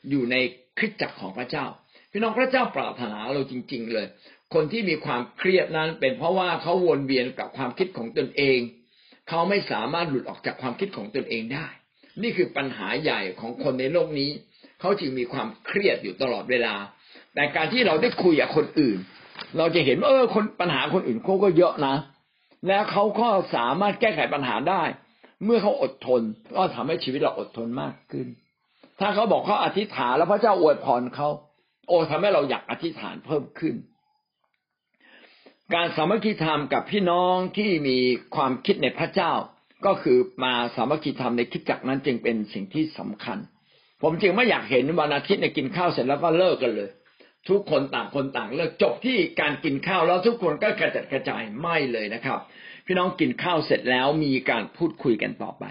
[0.09, 0.35] อยู่ใน
[0.77, 1.65] คริสตจักรของพระเจ้า
[2.11, 4.07] พี่น้องพระเจ้าปรารถนาเราจริง ๆ เลย
[4.53, 8.59] คนที่มีความเครียดนั้นเป็นเพราะว่าเขาวนเวียนกับความคิดของตนเอง
[9.29, 11.67] เขาไม่สามารถหลุดออกจากความคิดของตนเองได้
[12.21, 14.31] นี่คือปัญหาใหญ่ของคนในโลกนี้
[14.79, 16.75] เขาจึงมีความเครียดอยู่ตลอดเวลา
[17.35, 18.97] แต่การที่เราได้คุยกับคนอื่น
[19.57, 21.95] เราจะเห็นว่าเออคนปัญหาคนอื่นเขาก็เยอะนะ
[22.67, 24.83] แล้วเขาก็สามารถแก้ไขปัญหาได้
[25.45, 26.21] เมื่อเขาอดทน
[26.57, 28.27] ก็ทำให้ชีวิตเราอดทนมากขึ้น
[28.99, 31.29] ถ้าเขาบอกเขาอธิษฐานแล้วพระเจ้าอวยพรเขา
[31.87, 33.75] โอ้ทำให้เราอยากอธิษฐานเพิ่มขึ้น
[35.73, 37.97] การสามัคคีธรรมกับพี่น้องที่มี
[38.35, 39.31] ความคิดในพระเจ้า
[39.85, 43.37] ก็คือมาสามัคคีธรรมในคิดจักนั้นจึงเป็นสิ่งที่สำคัญ
[44.01, 46.89] ผมจึงไม่อยากเห็นวันอาทิตย์ในกินข้าวเสร็จแล้วก็เลิกกันเลย
[47.49, 52.39] ทุกคนต่างคนต่างเลิกจบที่การกินข้าวแล้วทุกคนก็กระจัดกระจายไม่เลยนะครับ
[52.85, 55.63] พี่น้องกินข้าวเสร็จแล้วมีการพูดคุยกันต่อไป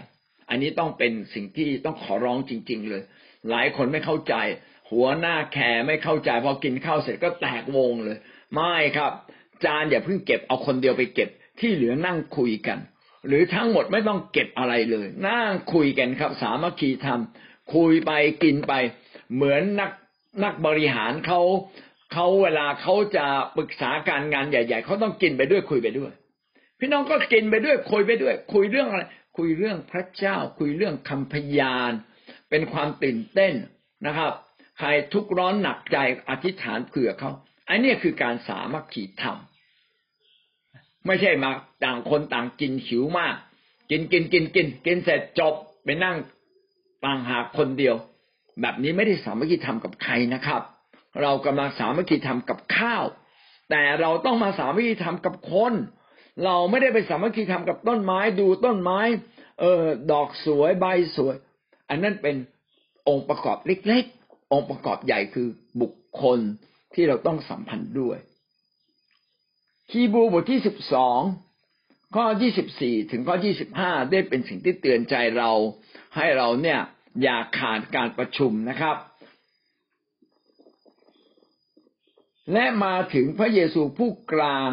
[0.51, 3.03] อันนี้ต้องเป็นสิ่งที่ต้องขอร้องจริง ๆ เลย
[3.51, 4.35] หลายคนไม่เข้าใจ
[4.91, 8.19] หัวหน้าแคร์ไม่เข้าใจพอกินข้าวเสร็จก็แตกวงเลย
[8.55, 9.13] ไม่ครับ
[9.65, 12.79] จานอย่าเพิ่งเก็บเอาคนเดียวไปเก็บที่เหลือนั่งคุยกัน
[13.27, 17.21] หรือทั้งหมดไม่ต้องเก็บอะไรเลย นั่งคุยกันครับ สามัคคีธรรม
[17.75, 18.13] คุยไป
[18.43, 18.73] กินไป
[19.35, 19.91] เหมือนนัก
[20.45, 21.41] นักบริหารเขา
[22.13, 26.13] เขาเวลาเขาจะปรึกษาการงานใหญ่ ๆเขาต้องกินไปด้วยคุยไปด้วย
[26.79, 29.03] พี่น้องก็กินไปด้วยคุยไปด้วย คุยเรื่องอะไร
[29.37, 31.93] คุยเรื่องพระเจ้า คุยเรื่องคำพยาน
[32.51, 33.55] เป็นความตื่นเต้น
[34.07, 34.33] นะครับ
[34.79, 35.97] ใครทุกร้อนหนักใจ
[36.29, 37.31] อธิษฐานเผื่อเขา
[37.69, 39.37] อันนี้คือการสามัคคีธรรม
[41.07, 41.51] ไม่ใช่มา
[41.85, 43.35] ต่างคนต่างกินหิวมาก
[43.91, 45.55] กินกินกินกินกินเสร็จจบ
[45.85, 46.17] ไปนั่ง
[47.05, 47.97] ต่างหากคนเดียว
[48.61, 50.63] แบบนี้ไม่ได้สามัคคีธรรมกับใครนะครับ
[51.23, 53.05] เรากำลังสามัคคีธรรมกับข้าว
[53.71, 55.75] แต่เราต้องมาสามัคคีธรรมกับคน
[56.45, 59.01] เราไม่ได้ไปสามัคคีธรรมกับต้นไม้ดูต้นไม้
[59.61, 59.83] เออ
[60.13, 60.87] ดอกสวยใบ
[61.17, 61.35] สวย
[61.89, 62.37] อันนั้นเป็น
[63.09, 65.49] องค์ประกอบเล็กๆ องค์ประกอบใหญ่คือ
[65.81, 65.93] บุค
[66.23, 66.39] คล
[66.95, 68.19] ที่เราต้องสัมพันธ์ด้วย
[69.93, 71.21] ฮีบูบทที่สิบสอง
[72.15, 75.51] ข้อยี่สิบสี่ถึงข้อยี่สิบห้าได้เป็นสิ่งที่เตือนใจเรา
[76.17, 76.81] ให้เราเนี่ย
[77.23, 78.97] อย่าขาดการประชุมนะครับ
[82.53, 84.71] และมาถึงพระเยซูผู้กลาง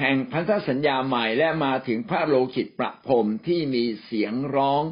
[0.00, 4.82] แห่งพันธสัญญาใหม่และมาถึงพระโลหิตประพรมที่มีเสียงร้อง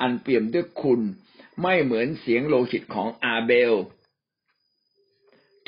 [0.00, 1.00] อันเปี่ยมด้วยคุณ
[1.62, 3.74] ไม่เหมือนเสียงโลหิตของอาเบล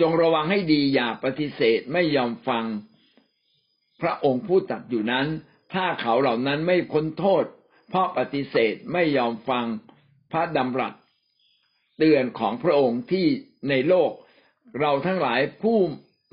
[0.00, 2.64] จงระวังให้ดีอย่าปฏิเสธไม่ยอมฟัง
[4.00, 5.26] พระองค์ผู้ตัดอยู่นั้น
[5.72, 7.44] ถ้าเขาเหล่านั้นไม่พ้นโทษ
[7.90, 9.66] เพราะปฏิเสธไม่ยอมฟัง
[10.32, 10.94] พระดำรัส
[11.98, 13.26] เตือนของพระองค์ที่
[13.68, 14.10] ในโลก
[14.80, 15.78] เราทั้งหลายผู้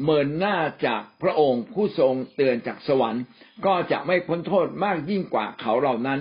[0.03, 3.23] เมินหน้าจากพระองค์ผู้ทรงเตือนจากสวรรค์
[3.65, 6.19] ก็จะไม่พ้นโทษมากยิ่งกว่าเขาเหล่านั้น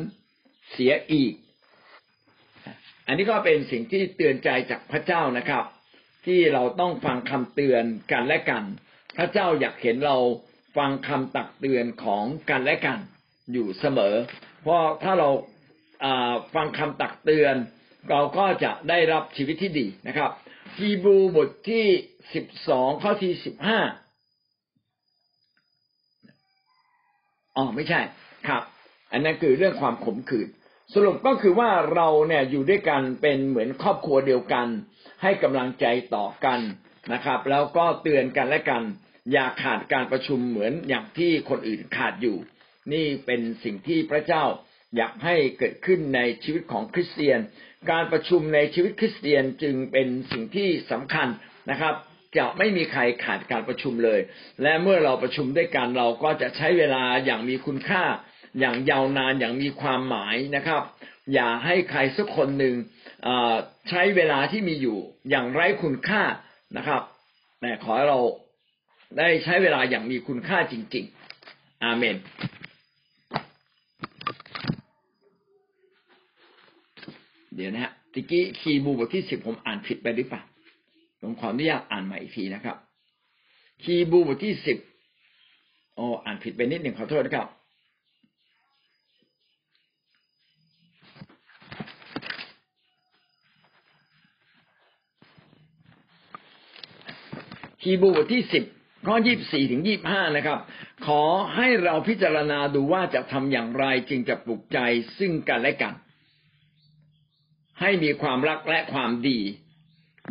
[0.72, 1.32] เสียอีก
[3.06, 5.64] อันนี้ก็เป็นสิ่งที่เตือนใจจากพระเจ้านะครับ
[6.26, 8.64] ที่เราต้องฟังคำเตือนกันและกัน
[9.16, 10.18] พระเจ้าอยากเห็นเรา
[10.76, 12.98] ฟังคำตักเตือนของกันและกัน
[13.52, 14.14] อยู่เสมอ
[14.66, 15.30] เพราะถ้าเรา
[16.54, 17.56] ฟังคำตักเตือน
[18.10, 20.30] เราก็จะได้รับชีวิตที่ดีนะครับ
[20.76, 21.86] ฮีบรูบทที่
[22.34, 23.80] สิบสองข้อที่สิบห้า
[27.56, 28.00] อ๋อไม่ใช่
[28.48, 28.62] ครับ
[29.12, 30.48] อันนั้นคือเรื่องความขมขื่น
[30.94, 34.66] สรุปก็คือว่าเราเนี่ยอยู่ด้วยกันเป็นเหมือนครอบครัวเดียวกัน
[35.22, 36.60] ให้กำลังใจต่อกัน
[37.12, 38.82] นะครับ แล้วก็เตือนกันและกัน
[39.32, 42.38] อย่าขาดการประชุมเหมือนอย่างที่คนอื่นขาดอยู่
[42.92, 44.44] นี่เป็นสิ่งที่พระเจ้า
[44.96, 47.38] อยากให้เกิดขึ้นในชีวิตของคริสเตียน
[47.90, 51.28] การประชุมในชีวิตคริสเตียนจึงเป็นสิ่งที่สำคัญ
[51.70, 51.94] นะครับ
[52.36, 54.20] จะไม่มีใครขาดการประชุมเลย
[54.62, 58.04] และเมื่อเราประชุมด้วยกันเราก็จะใช้เวลาอย่างมีคุณค่า
[58.60, 60.82] อย่างยาวนานอย่างมีความหมายนะครับ
[61.34, 62.74] อย่าให้ใครสักคนหนึ่ง
[63.88, 64.98] ใช้เวลาที่มีอยู่
[65.30, 66.22] อย่างไร้คุณค่า
[66.76, 67.02] นะครับ
[67.60, 68.20] แต่ขอให้เรา
[69.18, 71.04] ได้ใช้เวลาอย่างมีคุณค่าจริง
[71.44, 72.16] ๆ อาเมน
[77.56, 80.42] เดี๋ยวนะฮะตะกี้คีบูบทที่สิบผมอ่านผิดไปหรือเปล่า
[81.20, 82.76] ผมขออนุญาตอ่านใหม่อีกทีนะครับ
[83.82, 84.78] คีบูบทที่สิบ
[85.96, 87.46] โอ้อ่านผิดไปนิดหนึ่งขอโทษนะครับ
[97.82, 98.64] คีบูบทที่สิบ
[99.06, 100.58] ข้อยี่บสี่ถึงยี่บห้านะครับ
[101.06, 101.22] ขอ
[101.54, 104.78] ให้เราพิจารณาดูว่าจะทำอย่างไรจึงจะปลุกใจ
[105.18, 105.94] ซึ่งกันและกัน
[107.80, 109.40] ให้มีความรักและความดี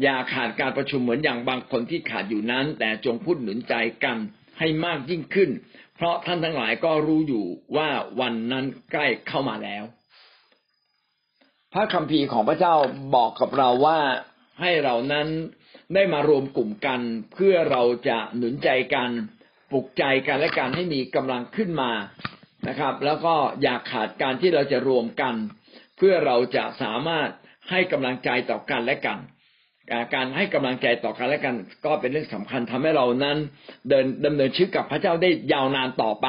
[0.04, 3.74] อย่าขาดการประชุมเหมือนอย่างบางคนที่ขาดอยู่นั้น แต่จงพูดหนุนใจ
[4.04, 4.18] กัน
[4.60, 5.50] ให้มากยิ่งขึ้น
[5.96, 7.90] เพราะท่านทั้งหลายก็รู้อยู่ว่า
[8.20, 9.84] วันนั้นใกล้เข้ามาแล้ว
[11.74, 12.76] พระคัมภีร์ของพระเจ้า
[13.16, 14.00] บอกกับเราว่า
[14.62, 15.28] ให้เรานั้น
[15.94, 17.02] ได้มารวมกลุ่มกัน
[17.34, 19.10] เพื่อเราจะหนุนใจกัน
[19.72, 21.92] ปลุกใจกันและการให้มีกำลังขึ้นมา
[22.68, 25.36] นะครับ แล้วก็อย่าขาดการที่เราจะรวมกัน
[25.98, 27.30] เพื่อเราจะสามารถ
[27.70, 29.20] ให้กำลังใจต่อกันและกัน
[30.16, 33.38] การให้กำลังใจต่อกันและกัน ก็เป็นเรื่องสำคัญทำให้เรานั้น
[33.90, 36.28] เดินดำเนินชีวิตกับพระเจ้าได้ยาวนานต่อไป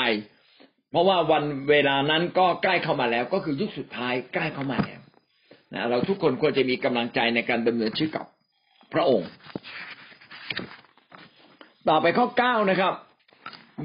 [0.90, 5.00] เพราะว่าวันเวลานั้นก็ใกล้เข้ามาแล้ว ก็คือยุคสุดท้ายใกล้เข้ามาแล้ว
[5.72, 8.26] นะเราทุกคนควรจะมีกำลังใจในการดำเนินชีวิตกับ
[8.94, 9.30] พระองค์
[11.88, 12.92] ต่อไปข้อเก้านะครับ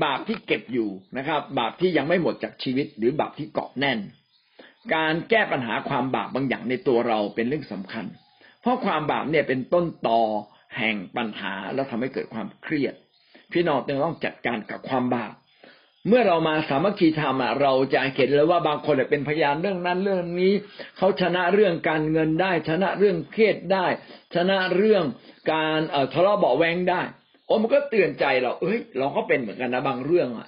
[0.03, 3.99] บาปที่เก็บอยู่นะครับ บาปที่ยังไม่หมดจากชีวิตหรือบาปที่เกาะแน่น
[4.95, 8.05] การแก้ปัญหาความบาปบางอย่างในตัวเราเป็นเรื่องสำคัญ
[8.61, 10.21] เพราะความบาปเนี่ยเป็นต้นตอ
[10.77, 12.93] แห่งปัญหาแล้วทำให้เกิดความเครียด
[13.51, 15.33] พี่น้องต้องจัดการกับความบาป
[16.07, 20.53] เมื่อเรามาสามัคคีธรรมอะเราจะเห็นเลยว่าบางคนเป็นพยานเรื่องนั้นเรื่องนี้
[20.97, 23.85] เขาชนะเรื่องการเงินได้ ชนะเรื่องเครียดได้
[24.35, 25.03] ชนะเรื่อง
[25.51, 27.01] การเทะเลาะเบาแวงได้
[27.45, 30.47] โอ้มันก็เตือนใจเราเอ้ย เราก็เป็นเหมือนกันนะบางเรื่องอะ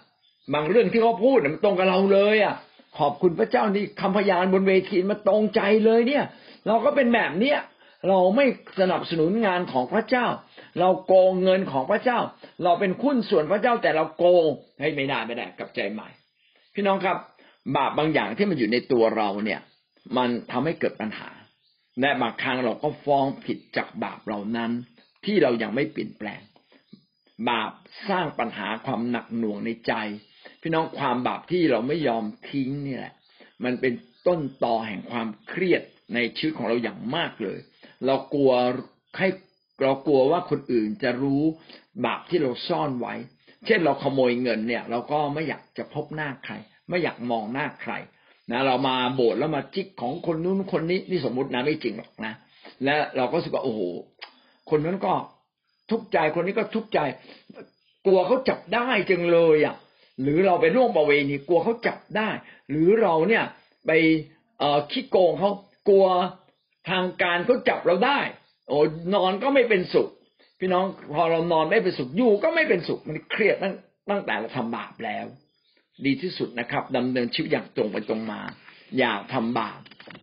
[0.53, 2.55] บางเรื่องที่เขาพูดมันตรงกับเราเลยอะ
[2.99, 6.23] ขอบคุณพระเจ้านี่คำพยานบนเวทีมาตรงใจเลยเนี่ย
[6.67, 7.59] เราก็เป็นแบบเนี้ย
[8.07, 8.45] เราไม่
[8.79, 10.25] สนับสนุนงานของพระเจ้า
[10.79, 12.19] เราโกงเงินของพระเจ้า
[12.63, 14.45] เราเป็นคุ้นส่วนพระเจ้าแต่เราโกง
[14.81, 16.09] ให้ไม่ได้ไม่ได้กับใจใหม่
[16.73, 17.17] พี่น้องครับ
[17.75, 19.61] บาปบางอย่างที่มันอยู่ในตัวเราเนี่ย
[20.17, 21.29] มันทำให้เกิดปัญหา
[22.01, 24.71] และบางครั้งเราก็ฟ้องผิดจากบาปเหล่านั้น
[25.25, 26.41] ที่เรายังไม่เปลี่ยนแปลง
[27.49, 27.71] บาป
[28.09, 29.93] สร้างปัญหาความหนักหน่วงในใจ
[30.63, 33.13] พี่น้องความบาปที่เราไม่ยอมทิ้งนี่แหละ
[33.63, 33.93] มันเป็น
[34.27, 35.81] ต้นตอแห่งความเครียด
[36.13, 37.59] ในชีวิตของเราอย่างมากเลย
[38.05, 38.51] เรากลัว
[39.17, 39.27] ให้
[39.81, 41.43] เรากลัวว่าคนอื่นจะรู้
[42.05, 43.13] บาปที่เราซ่อนไว้
[43.65, 46.53] เช่นเราขโมยเงินเนี่ย เราก็ไม่อยากจะพบหน้าใคร
[46.89, 47.93] ไม่อยากมองหน้าใคร
[48.51, 52.33] นะเรามาโบสถ์แล้วมาจิกของคนนู้นคนนี้นี่สมมตินะไม่จริงหรอกนะ
[52.83, 53.81] และเราก็รู้สึกว่าโอ้โห
[54.69, 55.13] คนนั้นก็
[55.89, 56.99] ทุกข์ใจคนนี้ก็ทุกข์ใจ
[58.05, 59.75] กลัวเขาจับได้จังเลยอะ
[60.21, 62.29] หรือเราไปร่วมประเวณีกลัวเขาจับได้
[62.69, 63.43] หรือเราเนี่ย
[63.85, 63.91] ไป
[64.59, 65.51] เอ่อขี้โกงเขา
[65.89, 66.07] กลัว
[66.89, 68.19] ทางการเขาจับเราได้
[68.67, 68.77] โอ้
[69.15, 70.09] นอนก็ไม่เป็นสุข
[70.59, 73.73] พี่น้องพอเรานอนไม่เป็นสุขอยู่ก็ไม่เป็นสุขมันเครียดตั้ง
[74.09, 75.25] ตั้งแต่เราทำบาปแล้ว
[76.05, 78.41] ดีที่สุดนะครับดำเนินชีวิตอย่างตรงไปตรงมา
[78.99, 79.79] อย่าทำบาป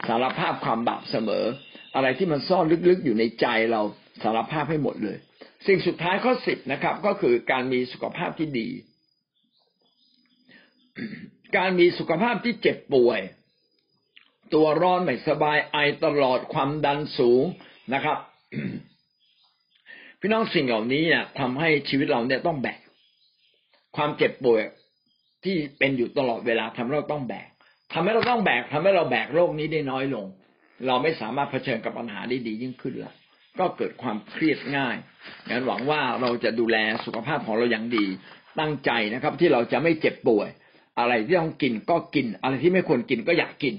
[0.09, 1.45] สารภาพความบาปเสมอ
[1.95, 3.80] อะไรที่มันซ่อนลึกๆอยู่ในใจเรา
[4.22, 5.16] สารภาพให้หมดเลย
[5.66, 8.68] สิ่งสุดท้ายข้อสิบนะครับ ก็คือการมีสุขภาพที่ดี
[11.57, 13.20] การมีสุขภาพที่เจ็บป่วย
[14.55, 17.44] ตัวร้อนไม่สบายไอตลอดความดันสูง
[17.94, 18.18] นะครับ
[20.20, 22.80] พี่น้องสิ่งเหล่านี้เนี่ยทำให้ชีวิตเราเนี่ยต้องแบก
[23.96, 24.62] ความเจ็บป่วย
[25.44, 27.48] ที่เป็นอยู่ตลอดเวลาทำให้เราต้องแบก
[27.92, 30.26] ทำให้เราต้องแบกทำให้เราแบกโรคนี้ได้น้อยลง
[30.86, 33.12] เราไม่สามารถเผชิญกับปัญหาได้ดียิ่งขึ้นละ
[33.59, 34.96] ก็เกิดความเครียดง่าย
[35.48, 38.07] งั้นหวังว่าเราจะดูแลสุขภาพของเราอย่างดี
[38.59, 40.48] ตั้งใจนะครับ ที่เราจะไม่เจ็บป่วย
[41.01, 43.74] อะไรที่ต้องกินก็กิน อะไรที่ไม่ควรกินก็อยากกิน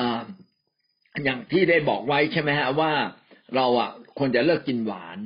[0.00, 0.22] อ่า
[1.24, 2.92] อย่างที่ได้บอกไว้ใช่ไหมฮะว่า
[3.56, 5.18] เราอะควรจะเลิกกินหวาน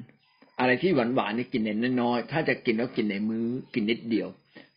[0.59, 4.29] อะไรที่หวานหวานนี่กินเน้นน้อยถ้าจะกินแล้วกินในมือ้อกินนิดเดียว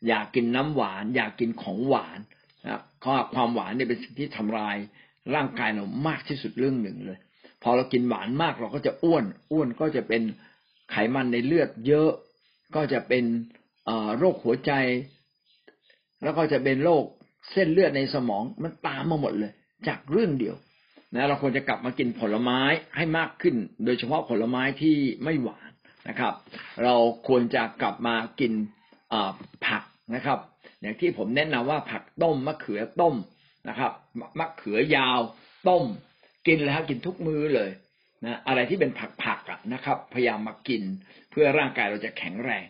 [0.08, 2.20] อยากกินน้ำหวาน อยากกินของหวาน
[2.68, 4.76] นะเพราะความหวานนี่เป็นสิ่งที่ทำลาย
[5.36, 7.20] ร่างกายเรามากที่สุดเรื่องหนึ่งเลย
[7.64, 10.22] พอเรากินหวานมากเราก็จะอ้วน อ้วนก็จะเป็น
[10.92, 12.12] ไขมันในเลือดเยอะ
[12.76, 13.26] ก็จะเป็น
[14.18, 14.72] โรคหัวใจ
[16.24, 17.04] แล้วก็จะเป็นโรค
[17.52, 19.52] เส้นเลือดในสมองมันตามมาหมดเลย
[19.88, 20.56] จากเรื่องเดียว
[21.14, 22.60] นะเราควรจะกลับมากินผลไม้
[22.96, 23.56] ให้มากขึ้น
[23.86, 25.72] โดยเฉพาะผลไม้ที่ไม่หวาน
[26.10, 26.34] นะครับ
[26.84, 26.96] เรา
[27.28, 28.54] ควรจะกลับมากิน
[29.68, 29.84] ผัก
[30.16, 30.40] นะครับ
[30.82, 33.16] อย่างที่ผมแนะนำว่าผักต้มมะเขือต้ม
[33.70, 33.92] นะครับ
[34.40, 35.20] มะเขือยาว
[35.70, 35.84] ต้ม
[36.48, 37.70] กินแล้วกินทุกมื้อเลย
[38.26, 38.92] นะอะไรที่เป็น
[39.24, 40.84] ผักๆอะนะครับ พยายามมากิน
[41.32, 42.66] เพื่อร่างกายเราจะแข็งแรง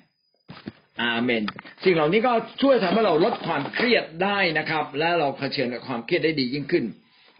[1.02, 1.43] อาเมน
[1.84, 6.86] สิ่งเหล่านี้ก็ช่วยทำให้เราลดความเครียดได้นะครับ และเราเผชิญกับความเครียดได้ดียิ่งขึ้น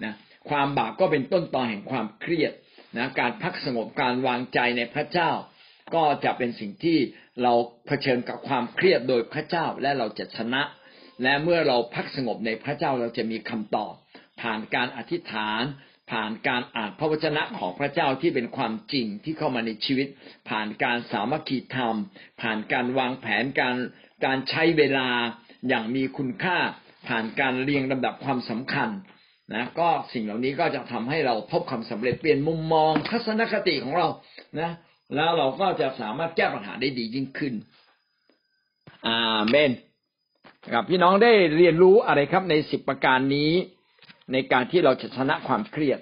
[0.04, 0.14] นะ
[0.50, 2.54] ความบาปก็เป็นต้นตอแห่งความเครียด
[2.98, 5.32] นะการพักสงบการวางใจในพระเจ้า
[5.96, 6.98] ก็จะเป็นสิ่งที่
[7.44, 7.54] เรา
[7.88, 10.62] เผชิญกับความเครียดโดยพระเจ้าและเราจะชนะ
[11.24, 13.94] และเมื่อเราพักสงบในพระเจ้าเราจะมีคำตอบ
[14.42, 15.62] ผ่านการอธิษฐาน
[16.12, 20.08] ผ่านการอ่านพระวจนะของพระเจ้าที่เป็นความจริงที่เข้ามาในชีวิต
[20.50, 21.96] ผ่านการสามัคคีธรรม
[22.42, 23.76] ผ่านการวางแผนการ
[24.26, 25.08] การใช้เวลา
[25.68, 26.58] อย่างมีคุณค่า
[27.08, 28.90] ผ่านการเรียงลำดับความสำคัญ
[29.54, 34.08] นะก็สิ่งเหล่านี้ก็จะทำให้เราพบความสำเร็จเปลี่ยนมุมมองทัศนคติของเรา
[34.60, 34.72] นะ
[35.16, 37.54] แล้วเราก็จะสามารถแก้ปัญหาได้ดียิ่งขึ้น
[39.08, 39.72] อาเมน
[40.74, 43.52] ครับพี่น้องได้เรียนรู้อะไรครับในสิบประการนี้
[44.32, 46.00] ในการที่เราจะชนะความเครียด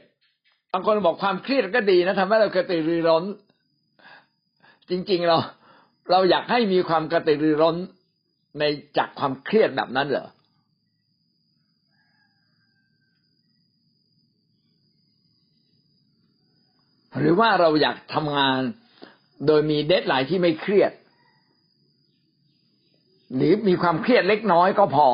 [0.73, 3.23] บางคนบอกความเครียดก็ดีนะทำให้เรากระตือรือร้น
[4.89, 5.37] จริงๆเรา
[6.11, 7.75] เราอยากให้มีความกระตือรือร้น
[8.59, 8.63] ใน
[8.97, 10.27] จากความเครียดแบบนั้นเหรอ
[17.17, 18.61] หรือว่าเราอยากทำงาน
[19.47, 20.91] โดยมีเดทไลน์ที่ไม่เครียด
[23.35, 25.07] หรือมีความเครียดเล็กน้อยก็พอ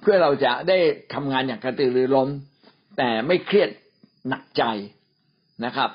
[0.00, 0.78] เพื่อเราจะได้
[1.14, 2.28] ทำงานอย่างกระตือรือร้น
[2.98, 3.70] แต่ไม่เครียด
[4.28, 4.62] หนักใจ
[5.64, 5.90] นะครับ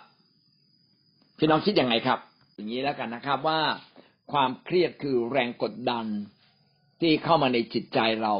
[1.37, 2.19] พี่น้องคิดยังไงครับ
[2.55, 3.61] อย่างนี้แล้วกันนะครับว่า
[4.31, 6.05] ความเครียดคือแรงกดดัน
[7.01, 8.35] ที่เข้ามาในจิตใจเรา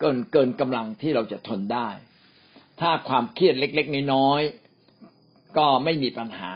[0.00, 1.88] เกินเกินกำลังที่เราจะทนได้
[2.80, 6.54] ถ้าความเครียดเล็ก ๆ น้อยๆก็ไม่มีปัญหา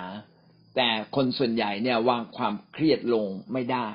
[0.76, 3.88] แต่คนส่วนใหญ่เนี่ยวางความเครียดลงไม่ได้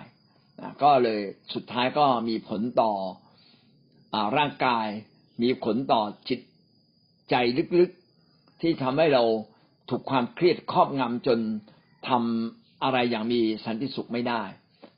[0.83, 1.21] ก็เลย
[1.53, 2.93] สุดท้ายก็มีผลต่อ
[4.37, 4.87] ร่างกาย
[5.41, 6.39] มีผลต่อจิต
[7.29, 7.35] ใจ
[7.79, 9.23] ลึกๆ ที่ทำให้เรา
[9.89, 11.39] ถูกความเครียดครอบงำจน
[12.09, 14.41] ทำอะไรอย่างมีสันติสุขไม่ได้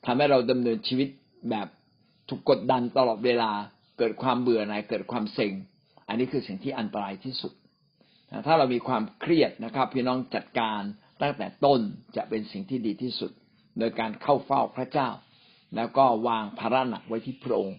[0.06, 1.10] ทำให้เราดำเนินชีวิต
[1.50, 1.68] แบบ
[2.30, 3.52] ถูกกดดันตลอดเวลา
[3.98, 5.54] เกิดความเบื่อหน่ายเกิดความเซ็ง
[6.08, 7.54] อันนี้คือสิ่งที่อันตรายที่สุด
[8.46, 10.82] ถ้าเรามีความเครียดนะครับพี่น้องจัดการ
[11.22, 11.80] ตั้งแต่ต้น
[12.16, 13.32] จะเป็นสิ่งที่ดีที่สุด
[13.80, 15.10] โดยการเข้าเฝ้าพระเจ้า
[15.76, 17.78] แล้วก็วางภาระหนักไว้ที่พระองค์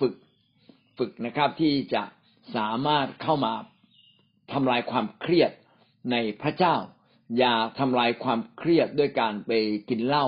[0.00, 0.14] ฝึก
[0.98, 2.02] ฝึกนะครับที่จะ
[2.56, 3.54] สามารถเข้ามา
[4.52, 5.50] ทำลายความเครียด
[6.10, 6.74] ในพระเจ้า
[7.38, 9.52] อย่าทำลายความเครียดด้วยการไป
[9.88, 10.26] กินเหล้า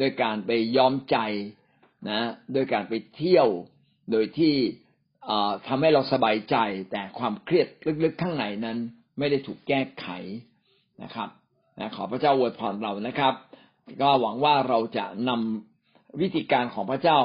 [0.00, 1.16] ด้วยการไปย้อมใจ
[2.10, 2.20] นะ
[2.54, 3.48] ด้วยการไปเที่ยว
[4.10, 4.54] โดยที่
[5.66, 6.56] ทำให้เราสบายใจ
[6.90, 7.66] แต่ความเครียด
[8.04, 8.78] ลึกๆข้างในนั้น
[9.18, 10.06] ไม่ได้ถูกแก้ไข
[11.02, 11.28] นะครับ
[11.78, 13.34] นะขอพระเจ้าอวยพรเรานะครับ
[14.02, 17.18] ก็หวังว่าเราจะนำวิธีการของพระเจ้า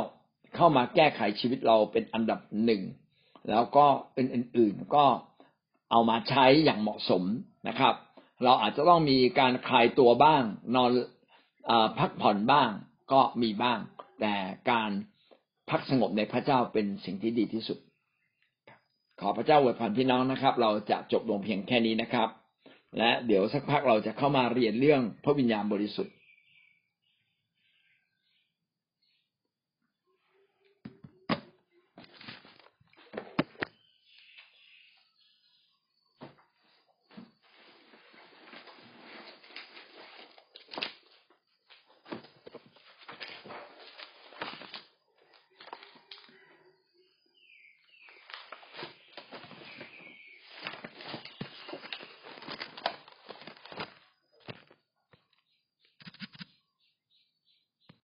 [0.56, 2.82] เข้ามาแก้ไขชีวิตเราเป็นอันดับหนึ่ง
[3.50, 5.06] แล้วก็เป็นอื่นๆก็
[5.92, 7.24] เอามาใช้อย่างเหมาะสม
[7.68, 7.94] นะครับ
[8.44, 10.44] เราอาจจะต้องมีการคลายตัวบ้าง
[10.76, 10.92] นอน
[11.70, 12.70] อพักผ่อนบ้าง
[13.12, 13.80] ก็มีบ้าง
[14.22, 14.34] แต่
[14.72, 14.92] การ
[15.70, 17.78] พักสงบในพระเจ้าเป็นสิ่งที่ดีที่สุด
[19.20, 22.30] ขอพระเจ้าอวยพรพี่น้องนะครับ เราจะจบลงเพียงแค่นี้นะครับ
[22.98, 26.14] และเดี๋ยวสักพักเราจะเข้ามาเรียนเรื่องพระวิญญาณบริสุทธิ์